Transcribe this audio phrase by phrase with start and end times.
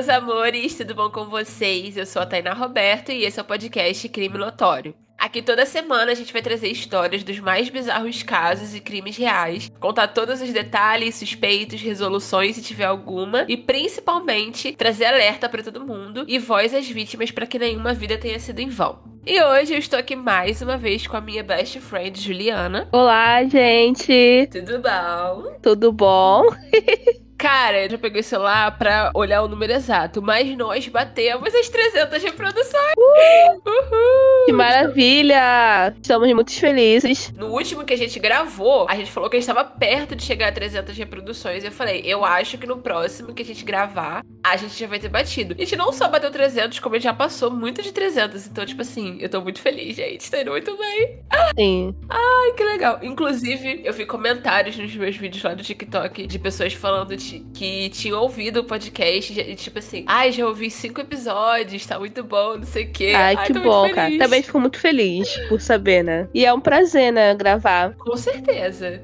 [0.00, 1.94] Meus amores, tudo bom com vocês?
[1.94, 4.94] Eu sou a Tainá Roberto e esse é o podcast Crime Notório.
[5.18, 9.70] Aqui toda semana a gente vai trazer histórias dos mais bizarros casos e crimes reais,
[9.78, 15.86] contar todos os detalhes, suspeitos, resoluções se tiver alguma e principalmente trazer alerta para todo
[15.86, 19.00] mundo e voz às vítimas para que nenhuma vida tenha sido em vão.
[19.26, 22.88] E hoje eu estou aqui mais uma vez com a minha best friend Juliana.
[22.90, 24.48] Olá, gente.
[24.50, 25.58] Tudo bom?
[25.60, 26.44] Tudo bom?
[27.40, 31.70] Cara, eu já peguei o celular pra olhar o número exato, mas nós batemos as
[31.70, 32.92] 300 reproduções.
[32.98, 33.62] Uh!
[33.66, 34.44] Uhul!
[34.44, 35.94] Que maravilha!
[36.02, 37.32] Estamos muito felizes.
[37.32, 40.22] No último que a gente gravou, a gente falou que a gente estava perto de
[40.22, 41.64] chegar a 300 reproduções.
[41.64, 44.98] Eu falei, eu acho que no próximo que a gente gravar, a gente já vai
[44.98, 45.54] ter batido.
[45.54, 48.48] A gente não só bateu 300, como a gente já passou muito de 300.
[48.48, 50.30] Então, tipo assim, eu tô muito feliz, gente.
[50.30, 51.22] Tá indo muito bem.
[51.58, 51.94] Sim.
[52.10, 52.98] Ai, que legal.
[53.00, 57.88] Inclusive, eu vi comentários nos meus vídeos lá do TikTok de pessoas falando de que
[57.90, 62.56] tinham ouvido o podcast e, tipo assim, ai, já ouvi cinco episódios, tá muito bom,
[62.56, 63.12] não sei o quê.
[63.14, 64.16] Ai, ai que bom, cara.
[64.18, 66.28] Também fico muito feliz por saber, né?
[66.34, 67.94] E é um prazer, né, gravar.
[67.94, 69.02] Com certeza.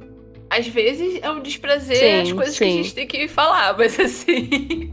[0.48, 2.64] Às vezes é um desprazer sim, as coisas sim.
[2.64, 4.92] que a gente tem que falar, mas assim.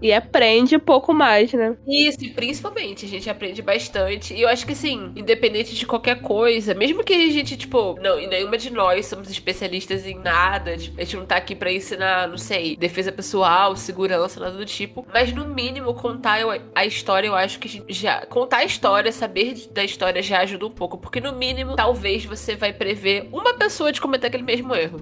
[0.00, 1.76] E aprende um pouco mais, né?
[1.86, 4.34] Isso, e principalmente, a gente aprende bastante.
[4.34, 8.20] E eu acho que, assim, independente de qualquer coisa, mesmo que a gente, tipo, não,
[8.20, 11.72] e nenhuma de nós somos especialistas em nada, tipo, a gente não tá aqui pra
[11.72, 15.06] ensinar, não sei, defesa pessoal, segurança, nada do tipo.
[15.12, 16.40] Mas no mínimo, contar
[16.74, 18.26] a história, eu acho que já.
[18.26, 20.98] Contar a história, saber da história já ajuda um pouco.
[20.98, 25.00] Porque no mínimo, talvez você vai prever uma pessoa de cometer aquele mesmo erro.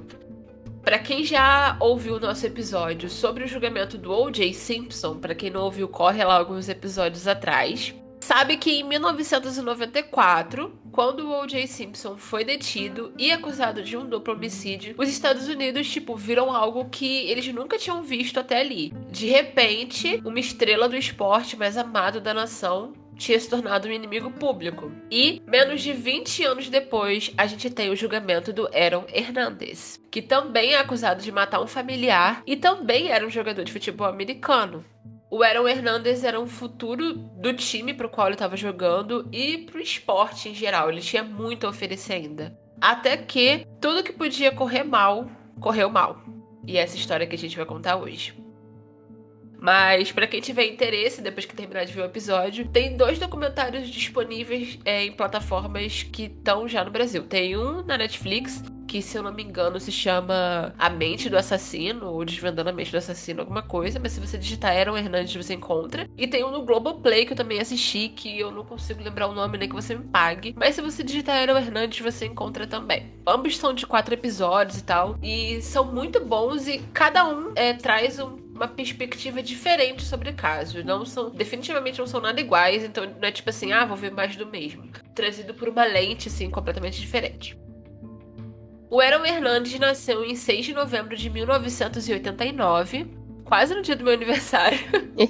[0.82, 4.52] Para quem já ouviu o nosso episódio sobre o julgamento do O.J.
[4.52, 7.94] Simpson, para quem não ouviu, corre lá alguns episódios atrás.
[8.20, 11.68] Sabe que em 1994, quando o O.J.
[11.68, 16.88] Simpson foi detido e acusado de um duplo homicídio, os Estados Unidos, tipo, viram algo
[16.90, 18.92] que eles nunca tinham visto até ali.
[19.08, 22.92] De repente, uma estrela do esporte mais amado da nação
[23.22, 24.90] tinha se tornado um inimigo público.
[25.10, 30.20] E, menos de 20 anos depois, a gente tem o julgamento do Aaron Hernandez, que
[30.20, 34.84] também é acusado de matar um familiar e também era um jogador de futebol americano.
[35.30, 39.80] O Aaron Hernandez era um futuro do time pro qual ele estava jogando e pro
[39.80, 40.90] esporte em geral.
[40.90, 42.58] Ele tinha muito a oferecer ainda.
[42.80, 46.20] Até que tudo que podia correr mal, correu mal.
[46.66, 48.41] E essa história que a gente vai contar hoje.
[49.62, 53.88] Mas para quem tiver interesse, depois que terminar de ver o episódio, tem dois documentários
[53.88, 57.22] disponíveis é, em plataformas que estão já no Brasil.
[57.22, 61.38] Tem um na Netflix, que se eu não me engano se chama A Mente do
[61.38, 65.34] Assassino, ou Desvendando a Mente do Assassino, alguma coisa, mas se você digitar Aaron Hernandes
[65.34, 66.10] você encontra.
[66.18, 69.32] E tem um no Globoplay que eu também assisti, que eu não consigo lembrar o
[69.32, 73.12] nome nem que você me pague, mas se você digitar Aaron Hernandes você encontra também.
[73.24, 77.72] Ambos são de quatro episódios e tal, e são muito bons e cada um é,
[77.72, 80.84] traz um uma perspectiva diferente sobre o caso.
[80.84, 84.12] Não são, definitivamente não são nada iguais, então não é tipo assim, ah, vou ver
[84.12, 84.90] mais do mesmo.
[85.14, 87.58] Trazido por uma lente, assim, completamente diferente.
[88.90, 93.06] O Aaron Hernandes nasceu em 6 de novembro de 1989,
[93.42, 94.78] quase no dia do meu aniversário,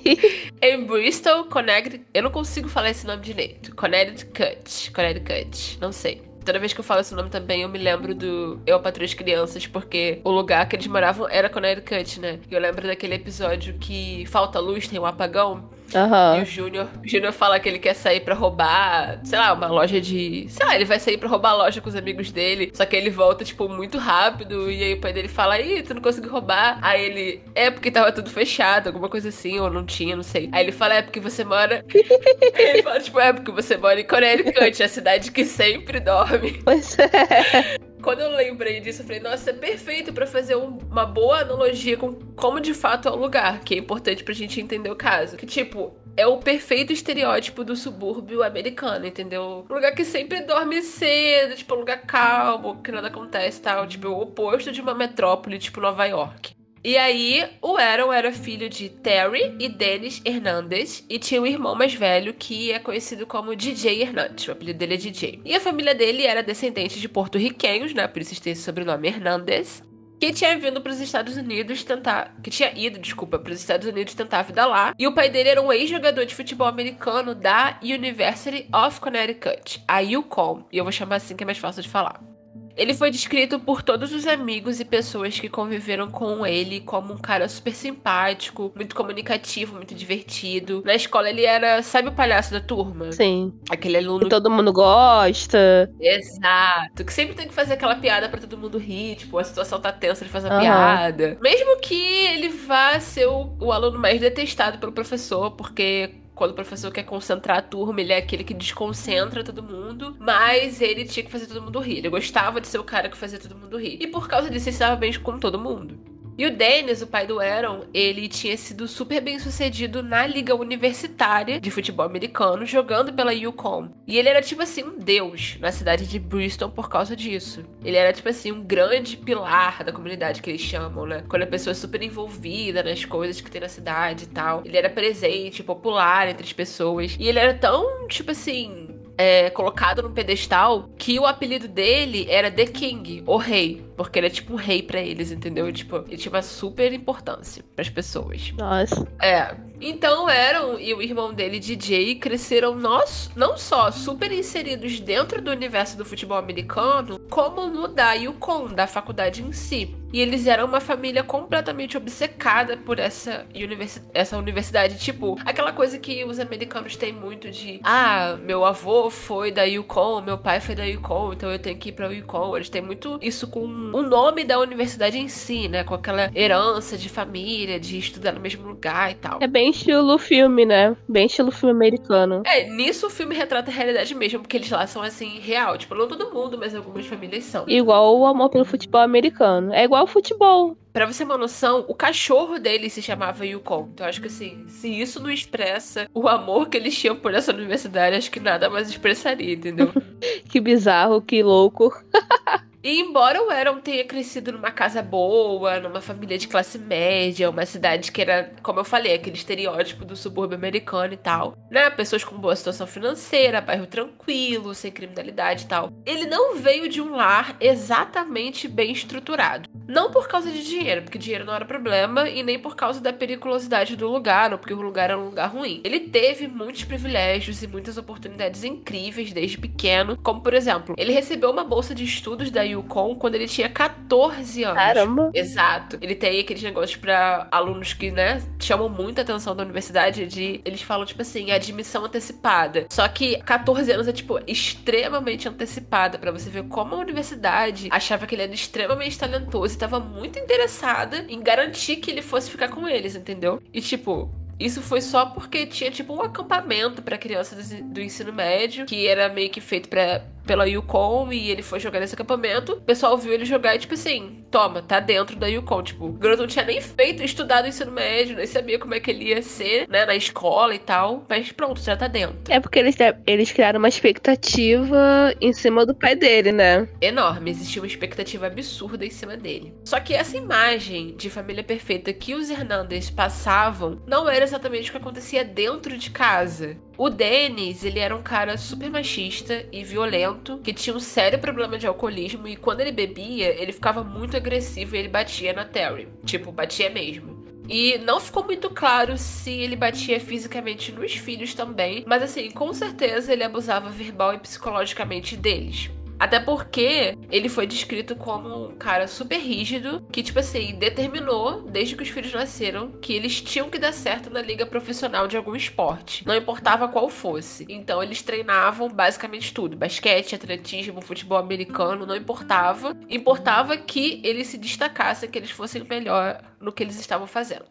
[0.60, 2.04] em Bristol, Connecticut.
[2.12, 3.74] Eu não consigo falar esse nome direito.
[3.76, 4.90] Connecticut.
[4.92, 5.78] Connecticut.
[5.80, 6.31] Não sei.
[6.44, 9.66] Toda vez que eu falo esse nome também, eu me lembro do Eu, as Crianças,
[9.66, 12.40] porque o lugar que eles moravam era Connecticut, né?
[12.50, 15.70] E eu lembro daquele episódio que falta luz, tem um apagão.
[15.94, 16.38] Uhum.
[16.38, 19.66] E o Júnior, o Júnior fala que ele quer sair para roubar, sei lá, uma
[19.66, 20.46] loja de.
[20.48, 22.70] Sei lá, ele vai sair para roubar a loja com os amigos dele.
[22.74, 24.70] Só que ele volta, tipo, muito rápido.
[24.70, 26.78] E aí o pai dele fala: Ih, tu não conseguiu roubar.
[26.82, 30.48] Aí ele, é porque tava tudo fechado, alguma coisa assim, ou não tinha, não sei.
[30.52, 31.84] Aí ele fala: É porque você mora.
[31.92, 36.60] ele fala, tipo, é porque você mora em Connecticut, a cidade que sempre dorme.
[36.64, 37.76] Pois é.
[38.02, 41.96] Quando eu lembrei disso, eu falei, nossa, é perfeito para fazer um, uma boa analogia
[41.96, 45.36] com como de fato é o lugar, que é importante pra gente entender o caso.
[45.36, 49.64] Que, tipo, é o perfeito estereótipo do subúrbio americano, entendeu?
[49.70, 53.86] Um lugar que sempre dorme cedo, tipo, um lugar calmo, que nada acontece tal.
[53.86, 56.54] Tipo, o oposto de uma metrópole, tipo Nova York.
[56.84, 61.76] E aí, o Aaron era filho de Terry e Dennis Hernandez e tinha um irmão
[61.76, 64.48] mais velho que é conhecido como DJ Hernandez.
[64.48, 65.40] O apelido dele é DJ.
[65.44, 68.08] E a família dele era descendente de porto-riquenhos, né?
[68.08, 69.84] Por isso tem esse sobrenome Hernandez
[70.18, 73.88] que tinha vindo para os Estados Unidos tentar, que tinha ido, desculpa, para os Estados
[73.88, 74.94] Unidos tentar a vida lá.
[74.96, 80.00] E o pai dele era um ex-jogador de futebol americano da University of Connecticut, a
[80.00, 82.31] UConn, e eu vou chamar assim que é mais fácil de falar.
[82.76, 87.18] Ele foi descrito por todos os amigos e pessoas que conviveram com ele como um
[87.18, 90.82] cara super simpático, muito comunicativo, muito divertido.
[90.84, 93.12] Na escola ele era, sabe o palhaço da turma?
[93.12, 93.52] Sim.
[93.70, 95.92] Aquele aluno que todo mundo gosta.
[96.00, 97.04] Exato.
[97.04, 99.92] Que sempre tem que fazer aquela piada para todo mundo rir, tipo, a situação tá
[99.92, 100.60] tensa, ele faz a uhum.
[100.60, 101.38] piada.
[101.40, 106.54] Mesmo que ele vá ser o, o aluno mais detestado pelo professor, porque quando o
[106.54, 111.24] professor quer concentrar a turma, ele é aquele que desconcentra todo mundo, mas ele tinha
[111.24, 111.98] que fazer todo mundo rir.
[111.98, 113.98] Ele gostava de ser o cara que fazia todo mundo rir.
[114.00, 116.11] E por causa disso, ele estava bem com todo mundo.
[116.36, 120.54] E o Dennis, o pai do Aaron, ele tinha sido super bem sucedido na liga
[120.54, 123.90] universitária de futebol americano, jogando pela UConn.
[124.06, 127.64] E ele era tipo assim um deus na cidade de Bristol por causa disso.
[127.84, 131.24] Ele era tipo assim um grande pilar da comunidade que eles chamam, né?
[131.28, 134.62] Quando a pessoa é super envolvida nas coisas que tem na cidade e tal.
[134.64, 137.16] Ele era presente, popular entre as pessoas.
[137.18, 142.50] E ele era tão, tipo assim, é, colocado no pedestal que o apelido dele era
[142.50, 143.84] The King, o rei.
[143.96, 145.70] Porque ele é tipo um rei para eles, entendeu?
[145.72, 148.52] Tipo, ele tinha uma super importância para as pessoas.
[148.52, 149.06] Nossa.
[149.20, 149.54] É.
[149.80, 155.50] Então Aaron e o irmão dele, DJ, cresceram nós, não só super inseridos dentro do
[155.50, 159.94] universo do futebol americano, como no da UConn, da faculdade em si.
[160.12, 164.98] E eles eram uma família completamente obcecada por essa, universi essa universidade.
[164.98, 170.22] Tipo, aquela coisa que os americanos têm muito de: ah, meu avô foi da UConn,
[170.22, 172.56] meu pai foi da UConn, então eu tenho que ir pra UConn.
[172.56, 175.84] Eles têm muito isso com o nome da universidade em si, né?
[175.84, 179.38] Com aquela herança de família, de estudar no mesmo lugar e tal.
[179.40, 180.96] É bem estilo filme, né?
[181.08, 182.42] Bem estilo filme americano.
[182.44, 185.78] É, nisso o filme retrata a realidade mesmo, porque eles lá são assim, real.
[185.78, 187.64] Tipo, não todo mundo, mas algumas famílias são.
[187.66, 189.72] Igual o amor pelo futebol americano.
[189.72, 190.76] É igual o futebol.
[190.92, 193.90] Pra você ter uma noção, o cachorro dele se chamava Yukon.
[193.94, 197.52] Então acho que assim, se isso não expressa o amor que eles tinham por essa
[197.52, 199.92] universidade, acho que nada mais expressaria, entendeu?
[200.48, 201.92] que bizarro, que louco.
[202.84, 207.64] E embora o Aaron tenha crescido numa casa boa, numa família de classe média, uma
[207.64, 211.88] cidade que era, como eu falei, aquele estereótipo do subúrbio americano e tal, né?
[211.90, 215.92] Pessoas com boa situação financeira, bairro tranquilo, sem criminalidade e tal.
[216.04, 219.68] Ele não veio de um lar exatamente bem estruturado.
[219.86, 223.12] Não por causa de dinheiro, porque dinheiro não era problema, e nem por causa da
[223.12, 225.80] periculosidade do lugar, ou porque o lugar era um lugar ruim.
[225.84, 231.50] Ele teve muitos privilégios e muitas oportunidades incríveis desde pequeno, como por exemplo, ele recebeu
[231.50, 234.76] uma bolsa de estudos da Yukon quando ele tinha 14 anos.
[234.76, 235.30] Caramba!
[235.34, 235.98] Exato.
[236.00, 240.60] Ele tem aqueles negócios para alunos que, né, chamam muita atenção da universidade de.
[240.64, 242.86] Eles falam, tipo assim, admissão antecipada.
[242.90, 248.26] Só que 14 anos é, tipo, extremamente antecipada para você ver como a universidade achava
[248.26, 252.68] que ele era extremamente talentoso e tava muito interessada em garantir que ele fosse ficar
[252.68, 253.60] com eles, entendeu?
[253.72, 254.30] E, tipo,
[254.62, 259.28] isso foi só porque tinha tipo um acampamento para crianças do ensino médio, que era
[259.28, 262.72] meio que feito para pela Yukon e ele foi jogar nesse acampamento.
[262.72, 265.82] O pessoal viu ele jogar e, tipo assim, toma, tá dentro da Yukon.
[265.82, 269.10] Tipo, o garoto não tinha nem feito, estudado ensino médio, nem sabia como é que
[269.10, 271.24] ele ia ser, né, na escola e tal.
[271.28, 272.36] Mas pronto, já tá dentro.
[272.48, 272.96] É porque eles,
[273.26, 276.88] eles criaram uma expectativa em cima do pai dele, né?
[277.00, 279.74] Enorme, existia uma expectativa absurda em cima dele.
[279.84, 284.92] Só que essa imagem de família perfeita que os Hernandes passavam não era exatamente o
[284.92, 286.76] que acontecia dentro de casa.
[287.02, 291.76] O Dennis, ele era um cara super machista e violento, que tinha um sério problema
[291.76, 296.06] de alcoolismo e quando ele bebia, ele ficava muito agressivo e ele batia na Terry.
[296.24, 297.44] Tipo, batia mesmo.
[297.68, 302.72] E não ficou muito claro se ele batia fisicamente nos filhos também, mas assim, com
[302.72, 305.90] certeza ele abusava verbal e psicologicamente deles.
[306.22, 311.96] Até porque ele foi descrito como um cara super rígido, que, tipo assim, determinou, desde
[311.96, 315.56] que os filhos nasceram, que eles tinham que dar certo na liga profissional de algum
[315.56, 316.24] esporte.
[316.24, 317.66] Não importava qual fosse.
[317.68, 322.96] Então eles treinavam basicamente tudo: basquete, atletismo, futebol americano, não importava.
[323.10, 327.64] Importava que eles se destacassem, que eles fossem melhor no que eles estavam fazendo.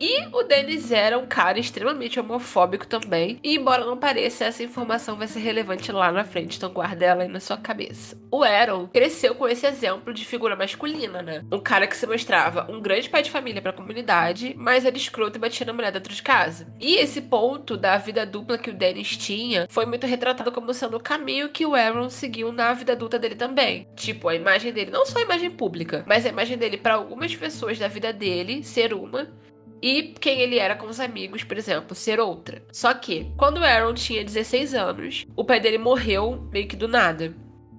[0.00, 3.38] E o Dennis era um cara extremamente homofóbico também.
[3.42, 7.22] E embora não pareça, essa informação vai ser relevante lá na frente, então guarda ela
[7.22, 8.16] aí na sua cabeça.
[8.30, 11.44] O Aaron cresceu com esse exemplo de figura masculina, né?
[11.50, 14.96] Um cara que se mostrava um grande pai de família para a comunidade, mas era
[14.96, 16.72] escroto e batia na mulher dentro de casa.
[16.80, 20.96] E esse ponto da vida dupla que o Dennis tinha foi muito retratado como sendo
[20.96, 23.86] o caminho que o Aaron seguiu na vida adulta dele também.
[23.96, 27.34] Tipo, a imagem dele, não só a imagem pública, mas a imagem dele para algumas
[27.34, 29.28] pessoas da vida dele ser uma
[29.82, 32.62] e quem ele era com os amigos, por exemplo, ser outra.
[32.72, 37.34] Só que, quando Aaron tinha 16 anos, o pai dele morreu meio que do nada.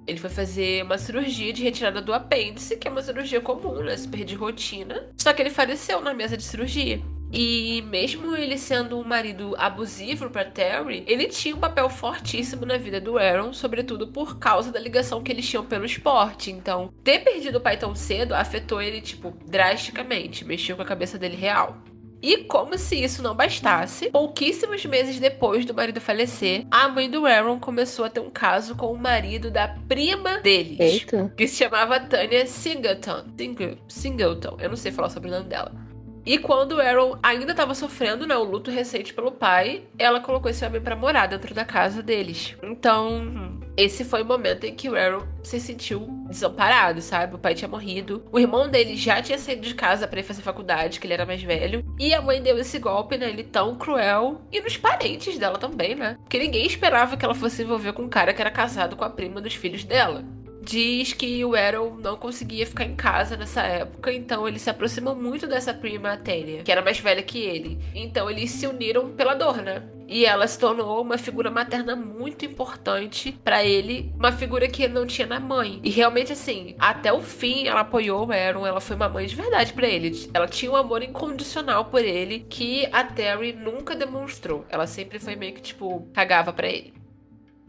[0.07, 3.95] Ele foi fazer uma cirurgia de retirada do apêndice, que é uma cirurgia comum, né?
[3.95, 5.09] Super de rotina.
[5.17, 6.99] Só que ele faleceu na mesa de cirurgia.
[7.31, 12.77] E mesmo ele sendo um marido abusivo para Terry, ele tinha um papel fortíssimo na
[12.77, 16.49] vida do Aaron, sobretudo por causa da ligação que eles tinham pelo esporte.
[16.49, 21.19] Então, ter perdido o pai tão cedo afetou ele, tipo, drasticamente, mexeu com a cabeça
[21.19, 21.77] dele real.
[22.21, 27.25] E como se isso não bastasse, pouquíssimos meses depois do marido falecer, a mãe do
[27.25, 31.33] Aaron começou a ter um caso com o marido da prima deles, Eita.
[31.35, 33.23] que se chamava Tanya Singleton.
[33.37, 33.77] Singleton.
[33.87, 34.57] Singleton.
[34.59, 35.88] Eu não sei falar sobre o nome dela.
[36.29, 40.63] E quando Aaron ainda estava sofrendo, né, o luto recente pelo pai, ela colocou esse
[40.63, 42.55] homem para morar dentro da casa deles.
[42.61, 47.33] Então, esse foi o momento em que o Aaron se sentiu desamparado, sabe?
[47.33, 50.43] O pai tinha morrido, o irmão dele já tinha saído de casa para ir fazer
[50.43, 54.39] faculdade, que ele era mais velho, e a mãe deu esse golpe nele tão cruel
[54.51, 56.15] e nos parentes dela também, né?
[56.19, 59.03] Porque ninguém esperava que ela fosse se envolver com um cara que era casado com
[59.03, 60.23] a prima dos filhos dela
[60.61, 65.15] diz que o Errol não conseguia ficar em casa nessa época, então ele se aproximou
[65.15, 67.79] muito dessa prima Tênia, que era mais velha que ele.
[67.95, 69.83] Então eles se uniram pela dor, né?
[70.07, 74.93] E ela se tornou uma figura materna muito importante para ele, uma figura que ele
[74.93, 75.79] não tinha na mãe.
[75.83, 79.35] E realmente assim, até o fim ela apoiou o Aaron, ela foi uma mãe de
[79.35, 80.27] verdade para ele.
[80.33, 84.65] Ela tinha um amor incondicional por ele que a Terry nunca demonstrou.
[84.67, 86.98] Ela sempre foi meio que tipo cagava para ele.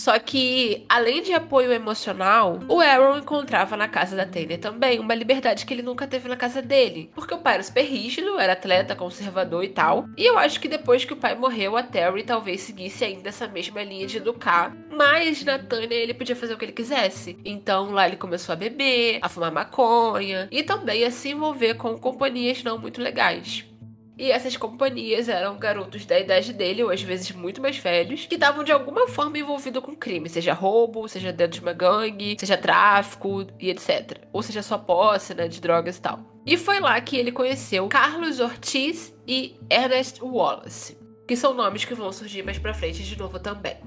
[0.00, 5.14] Só que, além de apoio emocional, o Aaron encontrava na casa da Taylor também uma
[5.14, 7.10] liberdade que ele nunca teve na casa dele.
[7.14, 10.08] Porque o pai era super rígido, era atleta, conservador e tal.
[10.16, 13.46] E eu acho que depois que o pai morreu, a Terry talvez seguisse ainda essa
[13.46, 14.74] mesma linha de educar.
[14.90, 17.38] Mas na Tânia ele podia fazer o que ele quisesse.
[17.44, 21.98] Então lá ele começou a beber, a fumar maconha e também a se envolver com
[21.98, 23.69] companhias não muito legais.
[24.20, 28.34] E essas companhias eram garotos da idade dele, ou às vezes muito mais velhos, que
[28.34, 32.58] estavam de alguma forma envolvidos com crime, seja roubo, seja dentro de uma gangue, seja
[32.58, 34.18] tráfico e etc.
[34.30, 36.20] Ou seja só posse, né, de drogas e tal.
[36.44, 41.94] E foi lá que ele conheceu Carlos Ortiz e Ernest Wallace, que são nomes que
[41.94, 43.78] vão surgir mais pra frente de novo também.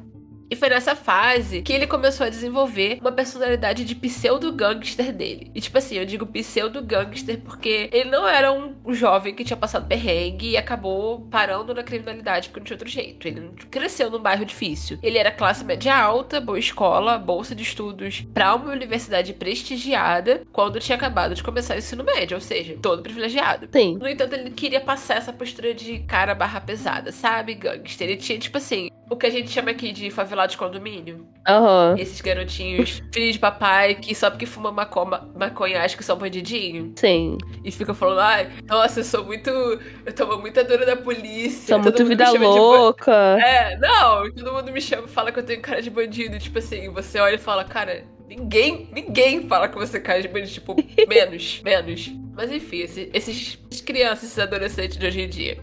[0.54, 5.50] E foi nessa fase que ele começou a desenvolver uma personalidade de pseudo-gangster dele.
[5.56, 9.88] E tipo assim, eu digo pseudo-gangster porque ele não era um jovem que tinha passado
[9.88, 13.28] perrengue e acabou parando na criminalidade porque não tinha outro jeito.
[13.28, 15.00] Ele cresceu num bairro difícil.
[15.02, 20.80] Ele era classe média alta, boa escola, bolsa de estudos pra uma universidade prestigiada quando
[20.80, 23.70] tinha acabado de começar o ensino médio, ou seja, todo privilegiado.
[23.74, 23.98] Sim.
[23.98, 27.56] No entanto, ele queria passar essa postura de cara barra pesada, sabe?
[27.56, 28.08] Gangster.
[28.08, 30.10] Ele tinha, tipo assim, o que a gente chama aqui de
[30.44, 31.28] favelado de condomínio.
[31.48, 31.96] Aham.
[31.98, 36.94] Esses garotinhos, filhos de papai, que só porque fuma maconha, maconha acha que são bandidinho.
[36.98, 37.38] Sim.
[37.64, 39.50] E fica falando, ai, nossa, eu sou muito.
[39.50, 41.68] Eu tomo muita dor da polícia.
[41.76, 43.12] Sou muito vida chama de louca.
[43.42, 46.38] É, não, todo mundo me chama e fala que eu tenho cara de bandido.
[46.40, 50.28] Tipo assim, você olha e fala, cara, ninguém, ninguém fala que você é cara de
[50.28, 50.52] bandido.
[50.54, 50.76] Tipo,
[51.08, 52.12] menos, menos.
[52.36, 55.58] Mas enfim, esse- esses, essas crianças, esses adolescentes de hoje em dia.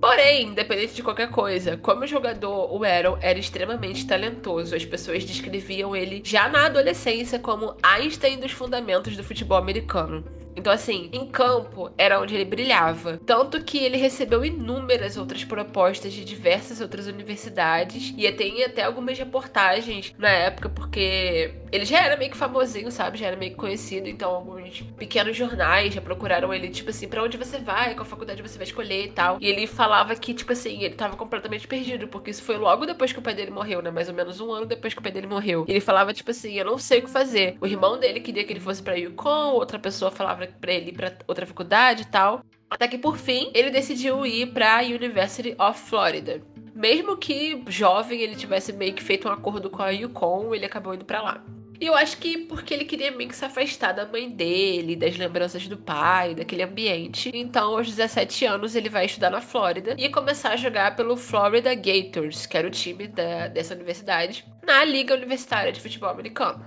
[0.00, 4.76] Porém, independente de qualquer coisa, como jogador, o Aaron era extremamente talentoso.
[4.76, 10.24] As pessoas descreviam ele já na adolescência como Einstein dos fundamentos do futebol americano.
[10.58, 13.20] Então, assim, em campo era onde ele brilhava.
[13.24, 18.12] Tanto que ele recebeu inúmeras outras propostas de diversas outras universidades.
[18.16, 23.18] E tem até algumas reportagens na época, porque ele já era meio que famosinho, sabe?
[23.18, 24.08] Já era meio que conhecido.
[24.08, 28.42] Então, alguns pequenos jornais já procuraram ele, tipo assim, pra onde você vai, qual faculdade
[28.42, 29.38] você vai escolher e tal.
[29.40, 29.87] E ele falava
[30.20, 33.34] que, tipo assim, ele tava completamente perdido, porque isso foi logo depois que o pai
[33.34, 33.90] dele morreu, né?
[33.90, 35.64] Mais ou menos um ano depois que o pai dele morreu.
[35.68, 37.56] Ele falava, tipo assim, eu não sei o que fazer.
[37.60, 40.94] O irmão dele queria que ele fosse pra Yukon, outra pessoa falava pra ele ir
[40.94, 42.42] pra outra faculdade e tal.
[42.70, 46.42] Até que por fim, ele decidiu ir pra University of Florida.
[46.74, 50.94] Mesmo que jovem ele tivesse meio que feito um acordo com a Yukon, ele acabou
[50.94, 51.44] indo pra lá.
[51.80, 55.16] E eu acho que porque ele queria meio que se afastar da mãe dele, das
[55.16, 57.30] lembranças do pai, daquele ambiente.
[57.32, 61.72] Então, aos 17 anos, ele vai estudar na Flórida e começar a jogar pelo Florida
[61.74, 66.64] Gators, que era o time da- dessa universidade, na Liga Universitária de Futebol Americano.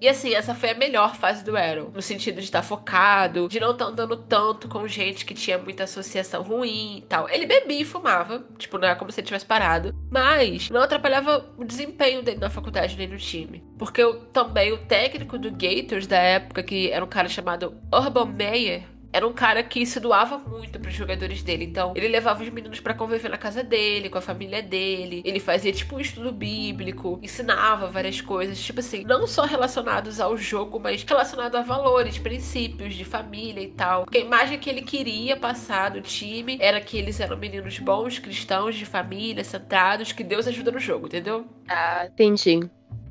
[0.00, 1.90] E assim, essa foi a melhor fase do Aaron.
[1.92, 5.84] No sentido de estar focado, de não estar andando tanto com gente que tinha muita
[5.84, 7.28] associação ruim e tal.
[7.28, 8.42] Ele bebia e fumava.
[8.56, 9.94] Tipo, não é como se ele tivesse parado.
[10.10, 13.62] Mas não atrapalhava o desempenho dele na faculdade nem no time.
[13.78, 18.26] Porque eu, também o técnico do Gators da época, que era um cara chamado Urban
[18.26, 21.64] Meyer, era um cara que se doava muito para os jogadores dele.
[21.64, 25.22] Então, ele levava os meninos para conviver na casa dele, com a família dele.
[25.24, 30.36] Ele fazia tipo um estudo bíblico, ensinava várias coisas, tipo assim, não só relacionados ao
[30.36, 34.04] jogo, mas relacionado a valores, princípios de família e tal.
[34.04, 38.18] Porque a imagem que ele queria passar do time era que eles eram meninos bons,
[38.18, 41.46] cristãos, de família, centrados, que Deus ajuda no jogo, entendeu?
[41.68, 42.70] Ah, entendi.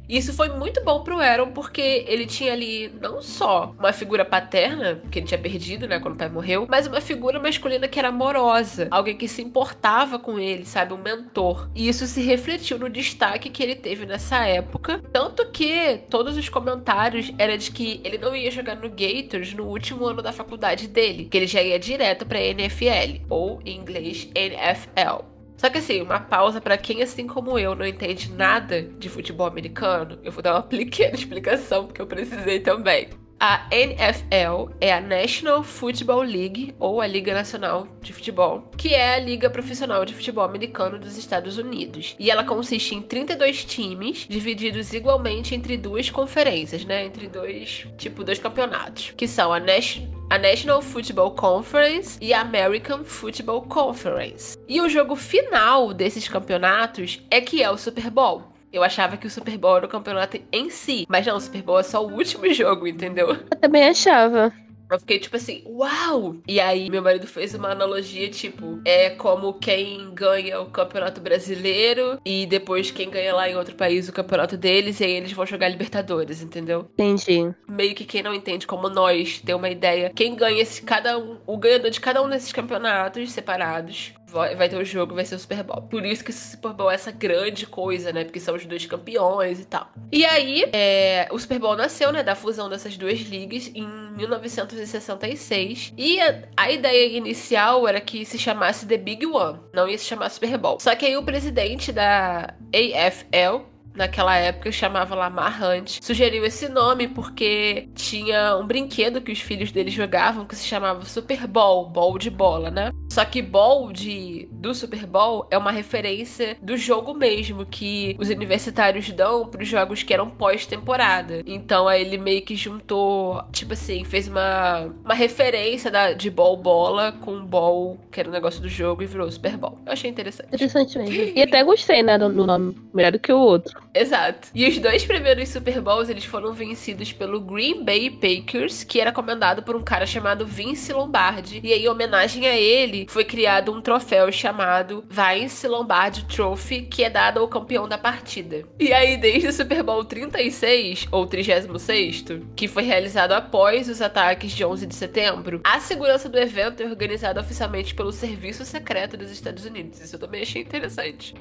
[0.09, 5.01] Isso foi muito bom pro Aaron, porque ele tinha ali não só uma figura paterna,
[5.11, 8.07] que ele tinha perdido, né, quando o pai morreu, mas uma figura masculina que era
[8.07, 11.69] amorosa, alguém que se importava com ele, sabe, um mentor.
[11.75, 16.49] E isso se refletiu no destaque que ele teve nessa época, tanto que todos os
[16.49, 20.87] comentários era de que ele não ia jogar no Gators no último ano da faculdade
[20.87, 25.38] dele, que ele já ia direto para NFL, ou em inglês NFL.
[25.59, 29.45] Só que assim, uma pausa para quem, assim como eu, não entende nada de futebol
[29.45, 33.09] americano, eu vou dar uma pequena explicação, porque eu precisei também.
[33.41, 39.15] A NFL é a National Football League, ou a Liga Nacional de Futebol, que é
[39.15, 42.17] a liga profissional de futebol americano dos Estados Unidos.
[42.19, 47.05] E ela consiste em 32 times, divididos igualmente entre duas conferências, né?
[47.05, 52.41] Entre dois, tipo, dois campeonatos, que são a National a National Football Conference e a
[52.41, 54.55] American Football Conference.
[54.67, 58.48] E o jogo final desses campeonatos é que é o Super Bowl.
[58.71, 61.61] Eu achava que o Super Bowl era o campeonato em si, mas não, o Super
[61.61, 63.29] Bowl é só o último jogo, entendeu?
[63.29, 64.53] Eu também achava.
[64.89, 66.37] Eu fiquei tipo assim, uau!
[66.47, 72.19] E aí meu marido fez uma analogia, tipo, é como quem ganha o campeonato brasileiro
[72.25, 75.45] e depois quem ganha lá em outro país o campeonato deles e aí eles vão
[75.45, 76.89] jogar Libertadores, entendeu?
[76.93, 77.53] Entendi.
[77.67, 81.37] Meio que quem não entende como nós ter uma ideia, quem ganha esse cada um,
[81.45, 85.39] o ganhador de cada um desses campeonatos separados vai, ter o jogo, vai ser o
[85.39, 85.81] Super Bowl.
[85.83, 88.23] Por isso que o Super Bowl é essa grande coisa, né?
[88.23, 89.89] Porque são os dois campeões e tal.
[90.11, 92.23] E aí, é, o Super Bowl nasceu, né?
[92.23, 95.93] Da fusão dessas duas ligas em 1966.
[95.97, 100.05] E a, a ideia inicial era que se chamasse The Big One, não ia se
[100.05, 100.79] chamar Super Bowl.
[100.79, 103.65] Só que aí o presidente da AFL,
[103.99, 109.73] naquela época chamava Lamar Hunt, sugeriu esse nome porque tinha um brinquedo que os filhos
[109.73, 112.91] dele jogavam que se chamava Super Bowl, bowl de bola, né?
[113.11, 118.29] Só que bowl de, do Super Bowl é uma referência do jogo mesmo que os
[118.29, 121.43] universitários dão para os jogos que eram pós-temporada.
[121.45, 126.55] Então aí ele meio que juntou, tipo assim, fez uma, uma referência da, de bowl
[126.55, 129.77] bola com bowl, que era o negócio do jogo, e virou Super Bowl.
[129.85, 130.53] Eu achei interessante.
[130.53, 131.33] Interessante mesmo.
[131.35, 132.77] E até gostei, né, do nome.
[132.93, 133.81] Melhor do que o outro.
[133.93, 134.49] Exato.
[134.53, 139.11] E os dois primeiros Super Bowls, eles foram vencidos pelo Green Bay Packers, que era
[139.11, 141.59] comandado por um cara chamado Vince Lombardi.
[141.63, 147.03] E aí, em homenagem a ele, foi criado um troféu chamado Vince Lombardi Trophy, que
[147.03, 148.63] é dado ao campeão da partida.
[148.79, 152.25] E aí, desde o Super Bowl 36, ou 36,
[152.55, 156.85] que foi realizado após os ataques de 11 de setembro, a segurança do evento é
[156.85, 159.99] organizada oficialmente pelo Serviço Secreto dos Estados Unidos.
[160.01, 161.33] Isso eu também achei interessante.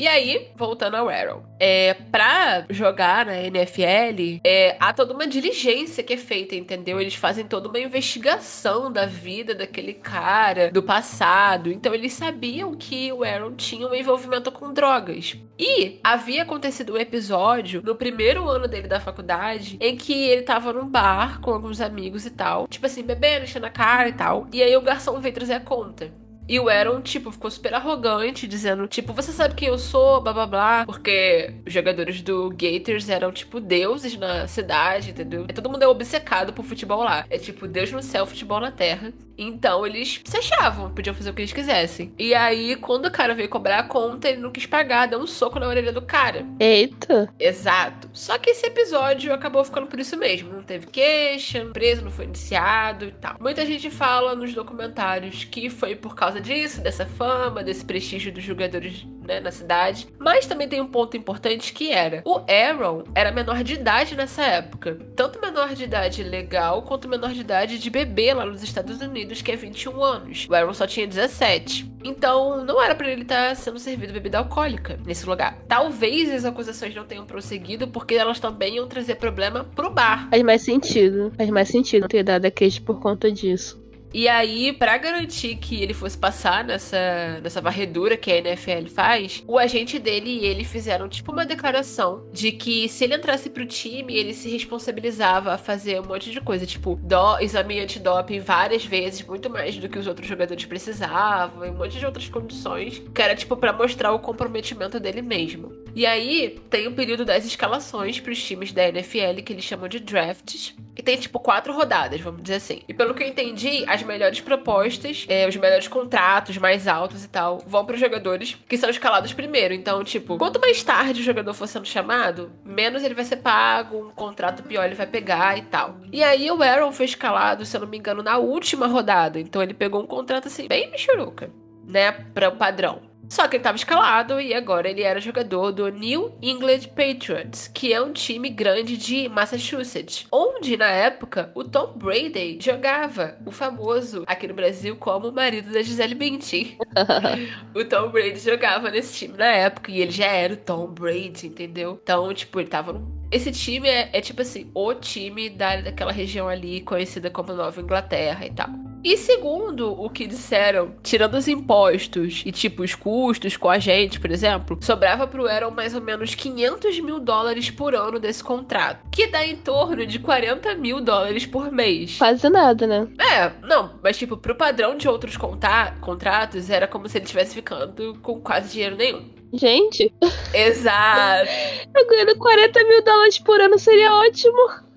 [0.00, 1.42] E aí, voltando ao Arrow.
[1.58, 6.98] É, pra jogar na NFL, é, há toda uma diligência que é feita, entendeu?
[6.98, 11.70] Eles fazem toda uma investigação da vida daquele cara, do passado.
[11.70, 15.36] Então eles sabiam que o Aaron tinha um envolvimento com drogas.
[15.58, 20.72] E havia acontecido um episódio no primeiro ano dele da faculdade em que ele tava
[20.72, 22.66] num bar com alguns amigos e tal.
[22.66, 24.48] Tipo assim, bebendo, enchendo a cara e tal.
[24.50, 26.10] E aí o garçom veio trazer a conta.
[26.48, 30.32] E o Aaron, tipo, ficou super arrogante, dizendo, tipo, você sabe quem eu sou, blá
[30.32, 30.86] blá blá.
[30.86, 35.46] Porque os jogadores do Gators eram, tipo, deuses na cidade, entendeu?
[35.48, 37.24] E todo mundo é obcecado por futebol lá.
[37.30, 39.12] É tipo, Deus no céu, futebol na terra.
[39.42, 42.12] Então eles se achavam, podiam fazer o que eles quisessem.
[42.18, 45.26] E aí, quando o cara veio cobrar a conta, ele não quis pagar, deu um
[45.26, 46.44] soco na orelha do cara.
[46.58, 47.32] Eita!
[47.38, 48.10] Exato.
[48.12, 50.52] Só que esse episódio acabou ficando por isso mesmo.
[50.52, 53.36] Não teve queixa, preso não foi iniciado e tal.
[53.40, 58.42] Muita gente fala nos documentários que foi por causa disso, dessa fama, desse prestígio dos
[58.42, 60.08] jogadores né, na cidade.
[60.18, 64.42] Mas também tem um ponto importante que era: o Aaron era menor de idade nessa
[64.42, 64.98] época.
[65.14, 69.40] Tanto menor de idade legal quanto menor de idade de bebê lá nos Estados Unidos,
[69.42, 70.46] que é 21 anos.
[70.48, 71.90] O Aaron só tinha 17.
[72.02, 75.58] Então, não era para ele estar tá sendo servido bebida alcoólica nesse lugar.
[75.68, 80.28] Talvez as acusações não tenham prosseguido porque elas também iam trazer problema pro bar.
[80.30, 81.30] Faz mais sentido.
[81.36, 83.78] Faz mais sentido ter dado a queixa por conta disso.
[84.12, 89.44] E aí, para garantir que ele fosse passar nessa, nessa varredura que a NFL faz,
[89.46, 93.64] o agente dele e ele fizeram tipo uma declaração de que se ele entrasse pro
[93.64, 98.84] time, ele se responsabilizava a fazer um monte de coisa, tipo, dó, exame antidoping várias
[98.84, 103.00] vezes, muito mais do que os outros jogadores precisavam, e um monte de outras condições,
[103.14, 105.72] que era tipo para mostrar o comprometimento dele mesmo.
[105.94, 109.88] E aí tem o período das escalações para os times da NFL que eles chamam
[109.88, 110.74] de drafts.
[111.02, 112.82] Tem tipo quatro rodadas, vamos dizer assim.
[112.88, 117.28] E pelo que eu entendi, as melhores propostas, é, os melhores contratos mais altos e
[117.28, 119.74] tal, vão para os jogadores que são escalados primeiro.
[119.74, 124.08] Então, tipo, quanto mais tarde o jogador for sendo chamado, menos ele vai ser pago,
[124.08, 125.96] um contrato pior ele vai pegar e tal.
[126.12, 129.40] E aí o Aaron foi escalado, se eu não me engano, na última rodada.
[129.40, 131.50] Então ele pegou um contrato assim, bem michuruca,
[131.86, 132.12] né?
[132.12, 133.09] Para o padrão.
[133.30, 137.92] Só que ele estava escalado e agora ele era jogador do New England Patriots, que
[137.92, 144.24] é um time grande de Massachusetts, onde na época o Tom Brady jogava, o famoso
[144.26, 146.76] aqui no Brasil como marido da Gisele Bündchen.
[147.72, 151.46] o Tom Brady jogava nesse time na época e ele já era o Tom Brady,
[151.46, 152.00] entendeu?
[152.02, 156.10] Então, tipo, ele tava num esse time é, é, tipo assim, o time da, daquela
[156.10, 158.89] região ali, conhecida como Nova Inglaterra e tal.
[159.02, 164.20] E segundo o que disseram, tirando os impostos e tipo os custos com a gente,
[164.20, 169.08] por exemplo, sobrava pro Aaron mais ou menos 500 mil dólares por ano desse contrato,
[169.10, 172.18] que dá em torno de 40 mil dólares por mês.
[172.18, 173.08] Quase nada, né?
[173.18, 178.18] É, não, mas tipo, pro padrão de outros contratos, era como se ele estivesse ficando
[178.20, 179.30] com quase dinheiro nenhum.
[179.52, 180.12] Gente.
[180.54, 181.50] Exato.
[181.96, 184.89] Eu ganhando 40 mil dólares por ano seria ótimo.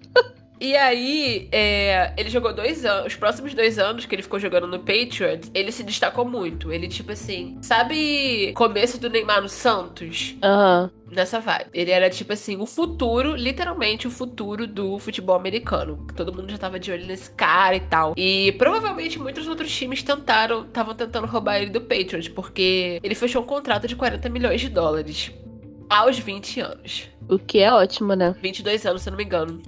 [0.63, 3.08] E aí, é, ele jogou dois anos.
[3.08, 6.71] Os próximos dois anos que ele ficou jogando no Patriots, ele se destacou muito.
[6.71, 10.38] Ele, tipo assim, sabe começo do Neymar no Santos?
[10.41, 10.89] Aham.
[10.95, 11.69] Uhum nessa vibe.
[11.76, 16.08] Ele era tipo assim, o futuro, literalmente o futuro do futebol americano.
[16.15, 18.15] Todo mundo já tava de olho nesse cara e tal.
[18.17, 23.43] E provavelmente muitos outros times tentaram, estavam tentando roubar ele do Patriots, porque ele fechou
[23.43, 25.32] um contrato de 40 milhões de dólares
[25.88, 27.10] aos 20 anos.
[27.30, 28.36] O que é ótimo, né?
[28.41, 29.62] 22 anos, se eu não me engano.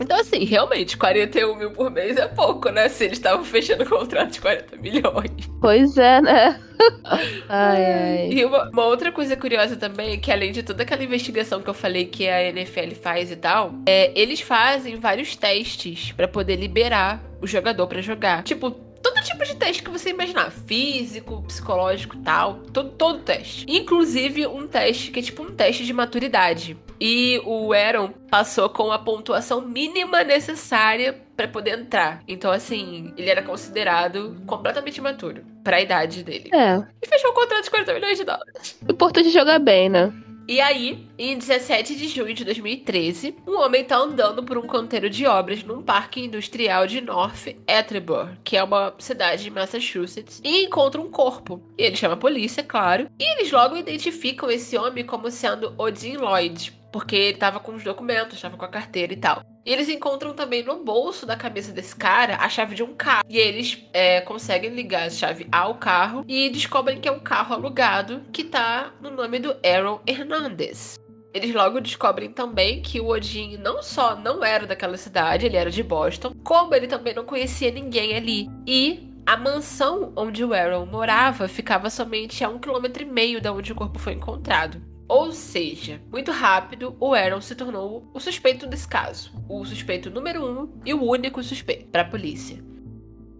[0.00, 2.88] Então, assim, realmente, 41 mil por mês é pouco, né?
[2.88, 5.50] Se eles estavam fechando contrato de 40 milhões.
[5.60, 6.60] Pois é, né?
[7.48, 8.28] ai, ai.
[8.30, 11.68] E uma, uma, outra coisa curiosa também é que, além de toda aquela investigação que
[11.68, 16.56] eu falei que a NFL faz e tal, é, eles fazem vários testes para poder
[16.56, 18.42] liberar o jogador para jogar.
[18.44, 20.50] Tipo, todo tipo de teste que você imaginar.
[20.50, 22.60] Físico, psicológico tal.
[22.72, 23.66] Todo, todo teste.
[23.68, 26.76] Inclusive um teste que é tipo um teste de maturidade.
[27.00, 32.22] E o Aaron passou com a pontuação mínima necessária para poder entrar.
[32.26, 36.50] Então, assim, ele era considerado completamente maturo para a idade dele.
[36.52, 36.82] É.
[37.00, 38.78] E fechou o contrato de 40 milhões de dólares.
[38.88, 40.12] O importante é jogar bem, né?
[40.48, 45.10] E aí, em 17 de junho de 2013, um homem tá andando por um canteiro
[45.10, 50.64] de obras num parque industrial de North Attleboro, que é uma cidade de Massachusetts, e
[50.64, 51.62] encontra um corpo.
[51.76, 56.16] E ele chama a polícia, claro, e eles logo identificam esse homem como sendo Odin
[56.16, 59.40] Lloyd, porque ele tava com os documentos, tava com a carteira e tal.
[59.64, 63.22] E eles encontram também no bolso da cabeça desse cara a chave de um carro.
[63.28, 67.54] E eles é, conseguem ligar a chave ao carro e descobrem que é um carro
[67.54, 70.98] alugado que tá no nome do Aaron Hernandez.
[71.32, 75.70] Eles logo descobrem também que o Odin não só não era daquela cidade, ele era
[75.70, 78.48] de Boston, como ele também não conhecia ninguém ali.
[78.66, 83.52] E a mansão onde o Aaron morava ficava somente a um quilômetro e meio da
[83.52, 84.87] onde o corpo foi encontrado.
[85.08, 89.32] Ou seja, muito rápido, o Aaron se tornou o suspeito desse caso.
[89.48, 92.62] O suspeito número um e o único suspeito para a polícia.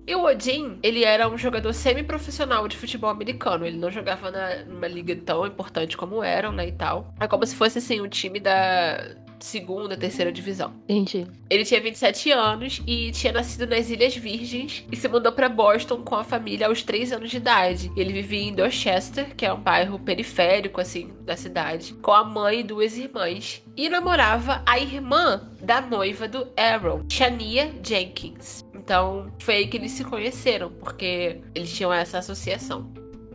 [0.06, 3.66] E o Odin, ele era um jogador semi-profissional de futebol americano.
[3.66, 7.12] Ele não jogava na, numa liga tão importante como o Aaron, né, e tal.
[7.20, 10.72] É como se fosse, assim, um time da, segunda, terceira divisão.
[10.88, 11.26] Entendi.
[11.48, 16.02] Ele tinha 27 anos e tinha nascido nas Ilhas Virgens e se mudou para Boston
[16.02, 17.90] com a família aos 3 anos de idade.
[17.96, 22.60] Ele vivia em Dorchester, que é um bairro periférico, assim, da cidade, com a mãe
[22.60, 23.62] e duas irmãs.
[23.76, 28.64] E namorava a irmã da noiva do Aaron, Shania Jenkins.
[28.74, 32.90] Então, foi aí que eles se conheceram, porque eles tinham essa associação.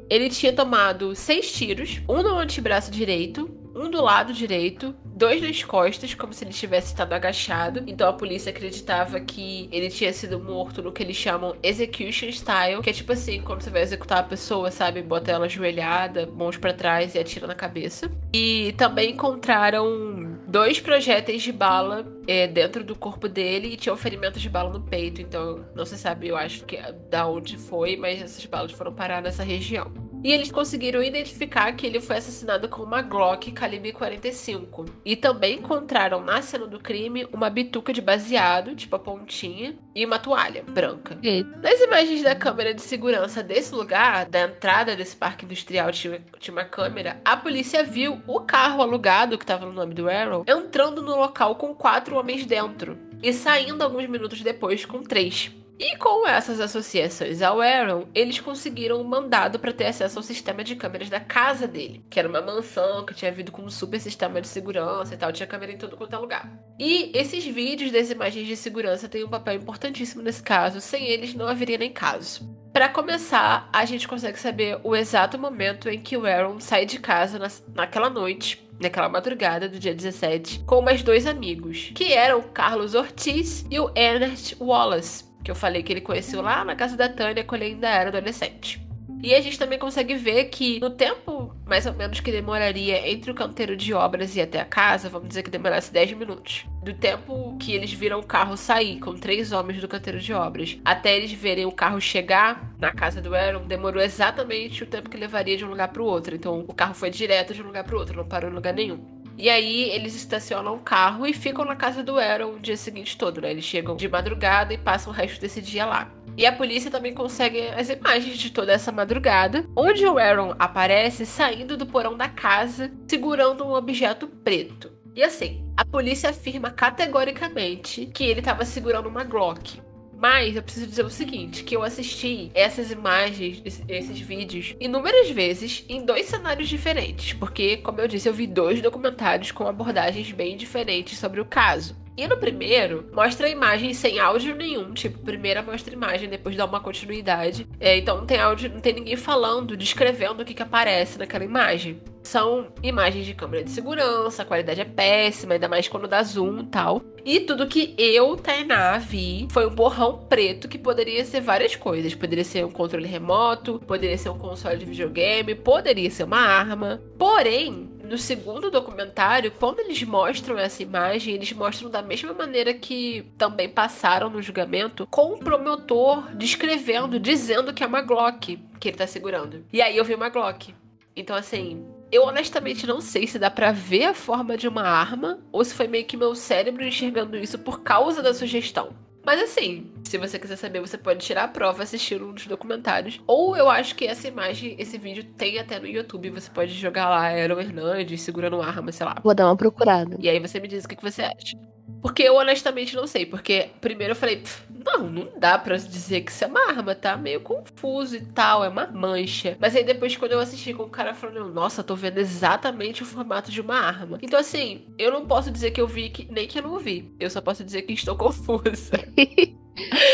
[0.10, 5.64] Ele tinha tomado seis tiros, um no antebraço direito, um do lado direito, dois nas
[5.64, 7.84] costas, como se ele tivesse estado agachado.
[7.88, 12.82] Então a polícia acreditava que ele tinha sido morto no que eles chamam execution style,
[12.82, 15.02] que é tipo assim, quando você vai executar a pessoa, sabe?
[15.02, 18.12] Bota ela ajoelhada, mãos para trás e atira na cabeça.
[18.34, 24.40] E também encontraram dois projéteis de bala é, dentro do corpo dele e tinham ferimentos
[24.40, 25.20] de bala no peito.
[25.20, 26.78] Então não se sabe, eu acho que
[27.10, 29.92] da onde foi, mas essas balas foram parar nessa região.
[30.24, 34.86] E eles conseguiram identificar que ele foi assassinado com uma Glock calibre 45.
[35.04, 40.06] E também encontraram na cena do crime uma bituca de baseado, tipo a pontinha, e
[40.06, 41.18] uma toalha branca.
[41.22, 41.60] Eita.
[41.62, 46.54] Nas imagens da câmera de segurança desse lugar, da entrada desse parque industrial, tinha, tinha
[46.54, 47.22] uma câmera.
[47.24, 51.56] A polícia viu o carro alugado, que estava no nome do Arrow, entrando no local
[51.56, 52.98] com quatro homens dentro.
[53.22, 55.52] E saindo alguns minutos depois com três.
[55.80, 60.64] E com essas associações ao Aaron, eles conseguiram um mandado para ter acesso ao sistema
[60.64, 64.00] de câmeras da casa dele, que era uma mansão que tinha vindo com um super
[64.00, 66.52] sistema de segurança e tal, tinha câmera em todo quanto é lugar.
[66.80, 71.34] E esses vídeos das imagens de segurança têm um papel importantíssimo nesse caso, sem eles
[71.34, 72.48] não haveria nem caso.
[72.72, 77.00] Para começar, a gente consegue saber o exato momento em que o Aaron sai de
[77.00, 82.42] casa na, naquela noite, naquela madrugada do dia 17, com mais dois amigos, que eram
[82.42, 86.96] Carlos Ortiz e o Ernest Wallace que eu falei que ele conheceu lá na casa
[86.96, 88.84] da Tânia quando ele ainda era adolescente.
[89.24, 93.32] E a gente também consegue ver que no tempo, mais ou menos, que demoraria entre
[93.32, 96.66] o canteiro de obras e até a casa, vamos dizer que demorasse 10 minutos.
[96.84, 100.78] Do tempo que eles viram o carro sair com três homens do canteiro de obras,
[100.84, 105.16] até eles verem o carro chegar na casa do Aaron, demorou exatamente o tempo que
[105.16, 106.36] levaria de um lugar para o outro.
[106.36, 108.74] Então o carro foi direto de um lugar para o outro, não parou em lugar
[108.74, 109.23] nenhum.
[109.38, 113.18] E aí eles estacionam o carro e ficam na casa do Aaron o dia seguinte
[113.18, 113.52] todo, né?
[113.52, 116.12] Eles chegam de madrugada e passam o resto desse dia lá.
[116.36, 121.26] E a polícia também consegue as imagens de toda essa madrugada, onde o Aaron aparece
[121.26, 124.92] saindo do porão da casa, segurando um objeto preto.
[125.16, 129.80] E assim, a polícia afirma categoricamente que ele estava segurando uma Glock.
[130.24, 135.84] Mas eu preciso dizer o seguinte, que eu assisti essas imagens, esses vídeos, inúmeras vezes
[135.90, 140.56] em dois cenários diferentes, porque, como eu disse, eu vi dois documentários com abordagens bem
[140.56, 142.02] diferentes sobre o caso.
[142.16, 144.94] E no primeiro, mostra a imagem sem áudio nenhum.
[144.94, 147.68] Tipo, primeira mostra a imagem, depois dá uma continuidade.
[147.80, 151.44] É, então não tem áudio, não tem ninguém falando, descrevendo o que, que aparece naquela
[151.44, 152.00] imagem.
[152.22, 156.62] São imagens de câmera de segurança, a qualidade é péssima, ainda mais quando dá zoom
[156.62, 157.02] e tal.
[157.26, 162.16] E tudo que eu, Tainá, vi foi um borrão preto que poderia ser várias coisas.
[162.16, 167.02] Poderia ser um controle remoto, poderia ser um console de videogame, poderia ser uma arma.
[167.18, 173.26] Porém, no segundo documentário, quando eles mostram essa imagem, eles mostram da mesma maneira que
[173.38, 178.98] também passaram no julgamento, com o promotor descrevendo, dizendo que é uma Glock que ele
[178.98, 179.66] tá segurando.
[179.72, 180.76] E aí eu vi uma Glock.
[181.16, 185.40] Então, assim, eu honestamente não sei se dá para ver a forma de uma arma
[185.52, 188.94] ou se foi meio que meu cérebro enxergando isso por causa da sugestão.
[189.26, 193.22] Mas assim, se você quiser saber, você pode tirar a prova assistindo um dos documentários.
[193.26, 196.30] Ou eu acho que essa imagem, esse vídeo tem até no YouTube.
[196.32, 199.16] Você pode jogar lá Aaron Hernandes segurando uma arma, sei lá.
[199.24, 200.18] Vou dar uma procurada.
[200.20, 201.58] E aí você me diz o que você acha.
[202.04, 203.26] Porque eu honestamente não sei.
[203.26, 207.16] Porque primeiro eu falei, não, não dá pra dizer que isso é uma arma, tá
[207.16, 209.58] meio confuso e tal, é uma mancha.
[209.58, 213.06] Mas aí depois, quando eu assisti com o cara falando, nossa, tô vendo exatamente o
[213.06, 214.20] formato de uma arma.
[214.22, 217.16] Então, assim, eu não posso dizer que eu vi, que, nem que eu não vi.
[217.18, 218.92] Eu só posso dizer que estou confusa.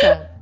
[0.02, 0.36] tá.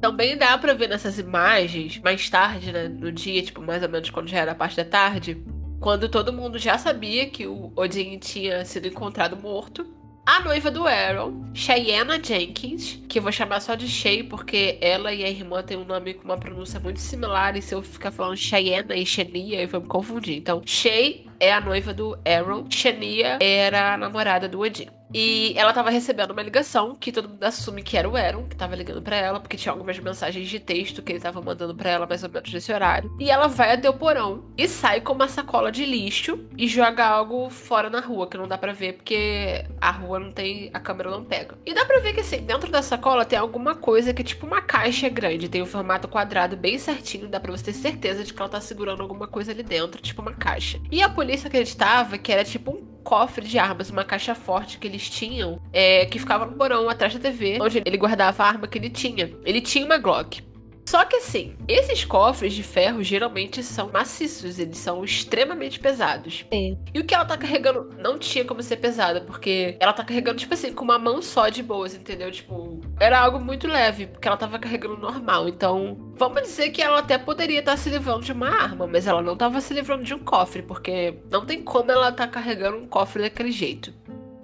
[0.00, 2.88] Também dá pra ver nessas imagens, mais tarde, né?
[2.88, 5.44] No dia, tipo, mais ou menos quando já era a parte da tarde.
[5.80, 9.93] Quando todo mundo já sabia que o Odin tinha sido encontrado morto
[10.26, 15.12] a noiva do Aaron, Cheyenne Jenkins, que eu vou chamar só de Shay, porque ela
[15.12, 18.10] e a irmã têm um nome com uma pronúncia muito similar, e se eu ficar
[18.10, 20.38] falando Cheyenne e Shania, eu vou me confundir.
[20.38, 24.88] Então, Shay é a noiva do Aaron, Shania era a namorada do Odin.
[25.14, 28.56] E ela tava recebendo uma ligação que todo mundo assume que era o Aaron, que
[28.56, 31.88] tava ligando para ela, porque tinha algumas mensagens de texto que ele tava mandando para
[31.88, 33.14] ela mais ou menos nesse horário.
[33.20, 37.06] E ela vai até o porão e sai com uma sacola de lixo e joga
[37.06, 40.80] algo fora na rua, que não dá para ver porque a rua não tem, a
[40.80, 41.56] câmera não pega.
[41.64, 44.44] E dá para ver que assim, dentro da sacola tem alguma coisa que é tipo
[44.44, 48.24] uma caixa grande, tem o um formato quadrado bem certinho, dá para você ter certeza
[48.24, 50.80] de que ela tá segurando alguma coisa ali dentro, tipo uma caixa.
[50.90, 55.08] E a acreditava que era tipo um cofre de armas, uma caixa forte que eles
[55.08, 58.78] tinham, é, que ficava no porão atrás da TV, onde ele guardava a arma que
[58.78, 59.30] ele tinha.
[59.44, 60.42] Ele tinha uma Glock.
[60.86, 66.44] Só que assim, esses cofres de ferro geralmente são maciços, eles são extremamente pesados.
[66.52, 66.78] Sim.
[66.92, 70.38] E o que ela tá carregando não tinha como ser pesada, porque ela tá carregando,
[70.38, 72.30] tipo assim, com uma mão só de boas, entendeu?
[72.30, 75.48] Tipo, era algo muito leve, porque ela tava carregando normal.
[75.48, 79.06] Então, vamos dizer que ela até poderia estar tá se livrando de uma arma, mas
[79.06, 82.76] ela não tava se livrando de um cofre, porque não tem como ela tá carregando
[82.76, 83.92] um cofre daquele jeito.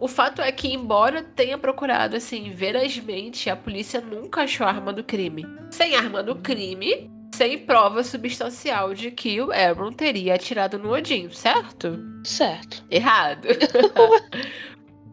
[0.01, 4.95] O fato é que, embora tenha procurado, assim, verazmente, a polícia nunca achou a arma
[4.95, 5.47] do crime.
[5.71, 11.29] Sem arma do crime, sem prova substancial de que o Aaron teria atirado no Odin,
[11.29, 11.99] certo?
[12.25, 12.83] Certo.
[12.91, 13.49] Errado.